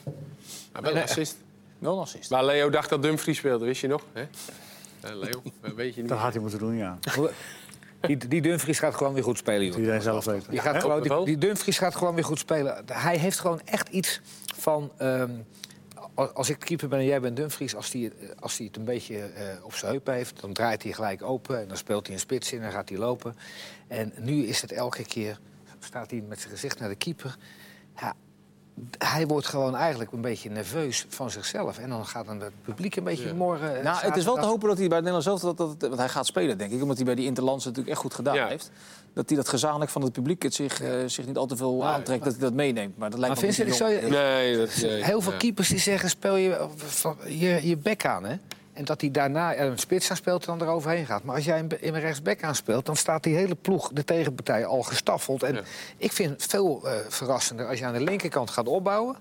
[0.73, 1.37] Maar wel een assist.
[1.79, 2.31] Wel een assist.
[2.31, 4.03] Maar Leo dacht dat Dumfries speelde, wist je nog?
[4.13, 4.21] Hè?
[5.01, 6.11] Eh, Leo, eh, weet je niet.
[6.11, 6.99] Dat had hij moeten doen, ja.
[8.07, 9.77] Die, die Dumfries gaat gewoon weer goed spelen, joh.
[9.79, 10.51] Iedereen zelf weten.
[10.51, 12.85] Die, gaat gewoon, die, die Dumfries gaat gewoon weer goed spelen.
[12.93, 14.21] Hij heeft gewoon echt iets
[14.57, 14.93] van...
[14.97, 15.31] ehm,
[16.15, 17.75] als- als ik keeper ben en jij bent Dumfries...
[17.77, 20.41] als hij als hij het een beetje eh, op zijn heup heeft...
[20.41, 22.99] dan draait hij gelijk open en dan speelt hij een spits in en gaat hij
[22.99, 23.37] lopen.
[23.89, 25.39] En nu is het elke keer...
[25.79, 27.37] staat hij met zijn gezicht naar de keeper.
[28.01, 28.15] Ja,
[28.99, 31.79] hij wordt gewoon eigenlijk een beetje nerveus van zichzelf.
[31.79, 33.35] En dan gaat dan het publiek een beetje Ja.
[33.35, 33.77] morgen...
[33.79, 35.89] eh, Nou, het is wel te hopen dat hij bij het Nederlands zelf dat, dat,
[35.89, 36.83] want hij gaat spelen, denk ik.
[36.83, 38.47] Omdat hij bij die Interlands natuurlijk echt goed gedaan Ja.
[38.47, 38.71] heeft.
[39.13, 41.77] Dat hij dat gezamenlijk van het publiek het zich, eh, zich niet al te veel
[41.77, 42.97] Maar- aantrekt, dat hij dat meeneemt.
[42.99, 45.33] Maar dat lijkt Maar me Vincent, ik niet zou je, Nee, dat, nee, Heel veel
[45.33, 45.39] ja.
[45.39, 46.67] keepers die zeggen, speel je
[47.27, 48.37] je, je bek aan, hè?
[48.77, 51.23] En dat hij daarna er een spits aan speelt en dan eroverheen gaat.
[51.23, 54.83] Maar als jij een, een rechtsbek aanspeelt, dan staat die hele ploeg, de tegenpartij, al
[54.83, 55.43] gestaffeld.
[55.43, 55.61] En Ja.
[55.97, 59.17] ik vind het veel eh, verrassender als je aan de linkerkant gaat opbouwen.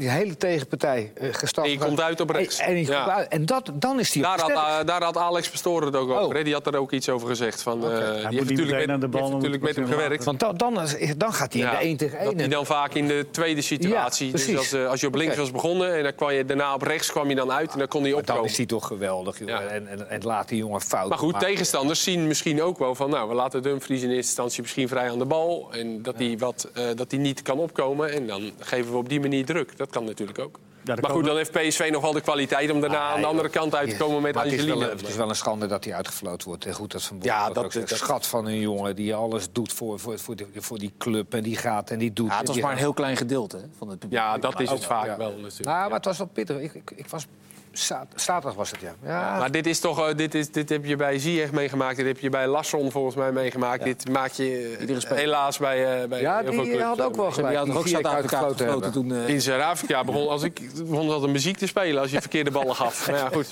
[0.00, 1.66] Die hele tegenpartij eh gestaffeld.
[1.66, 2.58] En je komt uit op rechts.
[2.58, 3.02] En, en, je Ja.
[3.02, 5.96] komt uit- en dat, dan is die Daar had, eh, daar had Alex Pastoor het
[5.96, 6.26] ook over.
[6.26, 6.34] Oh.
[6.34, 6.42] hè?
[6.44, 7.62] Die had er ook iets over gezegd.
[7.62, 7.88] Van, eh,
[8.28, 10.24] die heeft natuurlijk met, aan de die bal, heeft dan natuurlijk met hem gewerkt.
[10.24, 10.74] Want dan, dan,
[11.16, 12.24] dan gaat hij in de 1 tegen 1.
[12.30, 14.26] Dat hij dan vaak in de tweede situatie.
[14.26, 14.72] Ja, dus precies.
[14.74, 17.28] als, als je op links was begonnen en dan kwam je daarna op rechts kwam
[17.28, 18.44] je dan uit en dan kon hij dan opkomen.
[18.44, 19.48] is hij toch geweldig, joh.
[19.48, 19.60] Ja.
[19.60, 21.48] En, en, en laat die jongen fout Maar goed, maken.
[21.48, 23.10] tegenstanders zien misschien ook wel van...
[23.10, 25.68] nou, we laten Dumfries in eerste instantie misschien vrij aan de bal...
[25.72, 29.08] en dat hij, wat, eh, dat hij niet kan opkomen en dan geven we op
[29.08, 29.76] die manier druk.
[29.76, 30.58] Dat kan natuurlijk ook.
[30.84, 33.28] maar goed, dan heeft PSV nog wel de kwaliteit om daarna Ah, aan de joh.
[33.30, 34.96] andere kant uit te komen met Maar het is, wel, Angelina.
[34.96, 36.64] het is wel een schande dat hij uitgefloten wordt.
[36.66, 39.72] En goed dat Van Ja, dat dat- dat- schat van een jongen die alles doet
[39.72, 41.34] voor, voor, voor, die, voor die club.
[41.34, 42.30] En die gaat en die doet.
[42.30, 44.18] Ja, het was maar een heel klein gedeelte hè, van het publiek.
[44.18, 45.16] Ja, dat is het vaak ja.
[45.16, 45.64] wel natuurlijk.
[45.64, 46.58] Nou, maar het was wel pittig.
[46.60, 47.26] Ik, ik, ik was,
[47.72, 48.94] zaterdag was het, ja.
[49.04, 49.38] ja.
[49.38, 52.18] Maar dit is toch, eh, dit, is, dit heb je bij Ziyech meegemaakt, dit heb
[52.18, 53.84] je bij Lasson volgens mij meegemaakt.
[53.84, 54.76] Dit maak je
[55.08, 56.86] eh, helaas bij, eh, bij Ja, heel veel die clubs.
[56.86, 57.56] had ook wel Die gelijk.
[57.56, 59.12] had er ook Die Zuid-Afrika toen.
[59.14, 62.50] eh, In Zuid-Afrika begon, als ik, begon dat een muziek te spelen als je verkeerde
[62.50, 63.06] ballen gaf.
[63.10, 63.48] Maar ja, goed.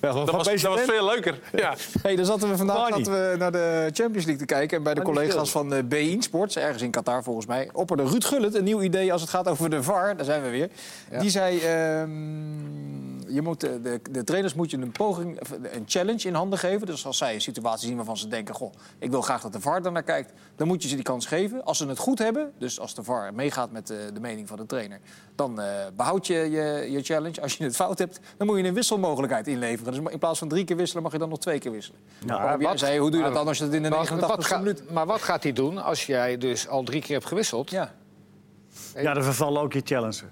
[0.00, 1.38] Dat was, dat was veel leuker.
[1.52, 1.74] Ja.
[2.02, 4.76] Hey, dan zaten we vandaag zaten we naar de Champions League te kijken.
[4.76, 8.02] En bij de die collega's van uh, BeIN Sports, ergens in Qatar volgens mij, opperde
[8.04, 10.16] Ruud Gullit een nieuw idee als het gaat over de VAR.
[10.16, 10.68] Daar zijn we weer.
[11.10, 11.18] Ja.
[11.18, 12.10] Die zei, ehm,
[13.34, 16.58] je moet, de, de, de trainers moet je een poging, of een challenge in handen
[16.58, 16.86] geven.
[16.86, 19.60] Dus als zij een situatie zien waarvan ze denken, goh, ik wil graag dat de
[19.60, 21.64] VAR naar kijkt, dan moet je ze die kans geven.
[21.64, 24.56] Als ze het goed hebben, dus als de VAR meegaat met eh, de mening van
[24.56, 24.98] de trainer,
[25.34, 25.66] dan eh,
[25.96, 27.42] behoud je, je je challenge.
[27.42, 29.92] Als je het fout hebt, dan moet je een wisselmogelijkheid inleveren.
[30.02, 32.00] Dus in plaats van drie keer wisselen, mag je dan nog twee keer wisselen.
[32.26, 33.98] Nou, Maar wat- zei, hoe doe je dat dan als je het in de Maar
[33.98, 34.90] 89 wat, ga- minuut...
[34.92, 37.70] maar wat gaat hij doen als jij dus al drie keer hebt gewisseld?
[37.70, 37.94] Ja.
[38.94, 40.24] Ja, dan vervallen ook je challenges.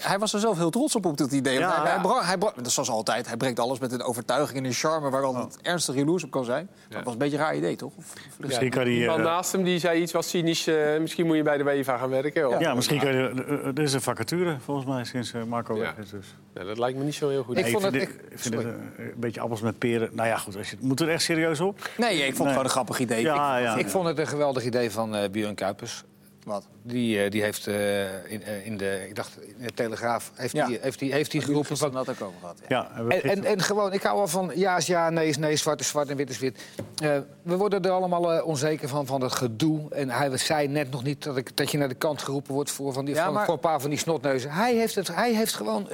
[0.00, 1.58] Hij was er zelf heel trots op, op dat idee.
[1.58, 2.52] Ja, hij, hij, ja.
[2.62, 3.26] dat zoals altijd.
[3.26, 5.10] Hij brengt alles met een overtuiging en een charme...
[5.10, 6.68] waar altijd ernstig jaloers op kan zijn.
[6.88, 7.92] Maar het was een beetje een raar idee, toch?
[7.96, 8.84] Of, of- Misschien kan.
[8.84, 10.66] Die man eh, naast hem die zei iets wat cynisch.
[10.66, 12.48] eh, misschien moet je bij de UEFA gaan werken.
[12.48, 13.44] Of- ja, misschien kan je...
[13.48, 15.80] eh, Er is een vacature, volgens mij, sinds Marco Ja.
[15.80, 16.10] weg is.
[16.10, 16.34] Dus.
[16.54, 17.58] Ja, dat lijkt me niet zo heel goed.
[17.58, 20.08] Ik vond vind het- ik- vind het een, beetje appels met peren.
[20.12, 20.56] Nou ja, goed.
[20.56, 21.78] Als je, moet er echt serieus op?
[21.98, 22.46] Nee, ik vond het Nee.
[22.48, 23.22] gewoon een grappig idee.
[23.22, 23.76] Ja, Ik- ja.
[23.76, 26.04] Ik vond het een geweldig idee van eh Björn Kuipers.
[26.44, 26.66] Wat?
[26.82, 30.52] Die, eh, die heeft eh, in, eh, in de, ik dacht, in de Telegraaf heeft
[30.54, 30.66] Ja.
[30.66, 31.94] hij heeft hij heeft hij geroepen van...
[31.94, 32.58] had ik over gehad.
[32.68, 32.90] Ja.
[33.08, 35.88] En, en, gewoon, ik hou wel van ja is ja, nee is nee, zwart is
[35.88, 36.60] zwart en wit is wit.
[37.02, 37.10] Eh,
[37.42, 39.80] we worden er allemaal onzeker van, van het gedoe.
[39.90, 42.70] En hij zei net nog niet dat, ik, dat je naar de kant geroepen wordt
[42.70, 44.50] voor, van die, Ja, van, maar- voor een paar van die snotneuzen.
[44.50, 45.88] Hij heeft het, hij heeft gewoon...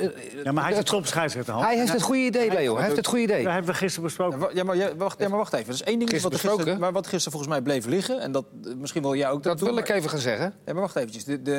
[0.44, 1.66] ja, maar hij is het, het top scheidsrechter, Hans.
[1.66, 2.74] hij heeft het goede idee, Leo.
[2.74, 3.42] Hij heeft het goede idee.
[3.42, 4.48] Dat hebben we gisteren besproken.
[4.54, 5.66] Ja, maar, ja, wacht, ja, maar wacht even.
[5.66, 6.80] Dat is één ding Gisteren wat er gisteren, besproken.
[6.80, 8.20] maar wat gisteren volgens mij bleef liggen.
[8.20, 8.44] En dat
[8.78, 10.35] misschien wil jij ook Dat doen, wil ik even gaan zeggen.
[10.38, 11.24] Ja, maar wacht eventjes.
[11.24, 11.52] De, de,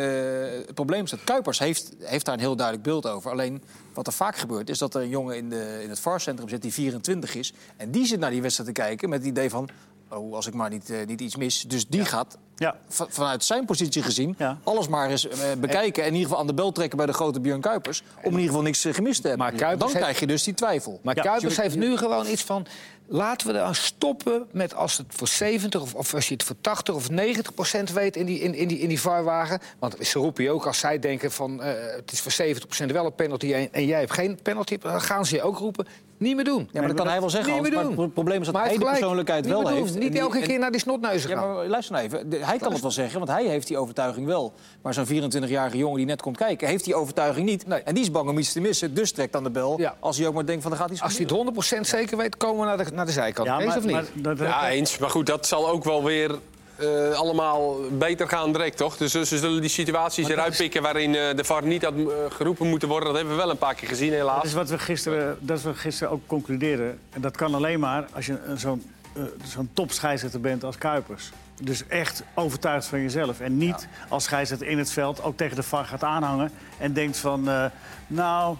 [0.65, 3.31] het probleem is dat Kuipers heeft, heeft daar een heel duidelijk beeld over.
[3.31, 3.63] Alleen
[3.93, 6.61] wat er vaak gebeurt is dat er een jongen in, de, in het VAR-centrum zit
[6.61, 7.53] die 24 is.
[7.77, 9.69] En die zit naar die wedstrijd te kijken met het idee van...
[10.09, 11.61] oh, als ik maar niet, eh, niet iets mis.
[11.61, 12.75] Dus die gaat Ja.
[12.89, 14.57] va- vanuit zijn positie gezien Ja.
[14.63, 16.01] alles maar eens eh, bekijken...
[16.03, 18.03] en in ieder geval aan de bel trekken bij de grote Björn Kuipers...
[18.17, 19.45] om in ieder geval niks eh, gemist te hebben.
[19.47, 20.99] Maar Kuipers Dan heeft- krijg je dus die twijfel.
[21.03, 22.65] Maar Ja, Kuipers je- heeft nu gewoon iets van...
[23.07, 26.55] laten we aan stoppen met als het voor 70 of, of als je het voor
[26.61, 29.59] 80 of 90 procent weet in die, in, in die, in die VAR-wagen.
[29.79, 32.91] Want ze roepen je ook als zij denken van eh, het is voor 70 procent
[32.91, 34.77] wel een penalty en, en jij hebt geen penalty.
[34.77, 36.69] Dan gaan ze je ook roepen, niet meer doen.
[36.71, 38.55] Ja, maar dat kan hij wel zeggen, Niet Hans, meer maar het probleem is dat
[38.55, 39.97] Maar hij de persoonlijkheid wel heeft.
[39.99, 41.53] Niet elke keer naar die snotneuzen Ja, gaan.
[41.53, 42.29] maar luister nou even.
[42.47, 44.53] Hij kan het wel zeggen, want hij heeft die overtuiging wel.
[44.81, 47.67] Maar zo'n 24-jarige jongen die net komt kijken, heeft die overtuiging niet.
[47.67, 47.79] Nee.
[47.81, 48.93] En die is bang om iets te missen.
[48.93, 49.79] Dus trekt aan de bel.
[49.79, 49.95] Ja.
[49.99, 52.37] Als hij ook maar denkt van, er gaat iets Als hij het 100% zeker weet,
[52.37, 53.61] komen we naar de, naar de zijkant.
[53.61, 54.05] Eens of niet?
[54.13, 54.97] dat, Ja, eens.
[54.97, 56.39] Maar goed, dat zal ook wel weer
[56.75, 58.97] eh, allemaal beter gaan direct, toch?
[58.97, 62.67] Dus ze zullen die situaties eruit pikken waarin eh, de VAR niet had eh, geroepen
[62.69, 63.07] moeten worden.
[63.07, 64.43] Dat hebben we wel een paar keer gezien, Dat helaas.
[64.43, 66.99] is wat we gisteren, dat is wat we gisteren ook concluderen.
[67.09, 71.31] En dat kan alleen maar als je een- zo'n eh, zo'n topscheidsrechter bent als Kuipers.
[71.63, 73.39] Dus echt overtuigd van jezelf.
[73.39, 76.51] En niet als scheidsrechter in het veld ook tegen de VAR gaat aanhangen...
[76.77, 77.65] en denkt van, eh,
[78.07, 78.57] nou,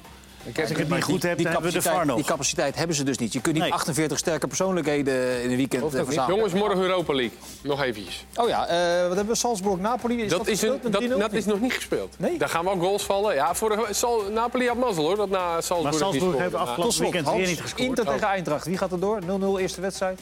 [0.55, 2.15] als ik het niet goed heb, dan hebben we de VAR capaciteit, nog.
[2.15, 3.33] die capaciteit hebben ze dus niet.
[3.33, 3.73] Je kunt niet Nee.
[3.73, 6.35] 48 sterke persoonlijkheden in een weekend eh, ook verzamelen.
[6.35, 7.37] Jongens, morgen Europa League.
[7.61, 8.25] Nog eventjes.
[8.35, 9.35] Oh ja, eh, wat hebben we?
[9.35, 10.21] Salzburg-Napoli.
[10.21, 11.07] Is dat, Dat is, een, dat, 3-0?
[11.17, 12.15] dat is nog niet gespeeld.
[12.17, 12.37] Nee?
[12.37, 13.35] Daar gaan wel goals vallen.
[13.35, 17.29] Ja, vorige, Sal, Napoli had mazzel hoor, dat na Salzburg Maar Salzburg heeft afgelopen weekend
[17.31, 17.87] weer niet gescoord.
[17.87, 18.65] Inter tegen Eindracht.
[18.65, 19.21] Wie gaat er door?
[19.21, 20.19] 0-0 eerste wedstrijd.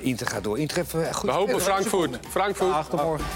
[0.00, 0.58] Inter gaat door.
[0.58, 1.60] Inter heeft eh, goed We hopen.
[1.60, 2.18] Frankfurt.
[2.30, 2.70] Frankfurt.
[2.70, 3.26] Dag, tot morgen.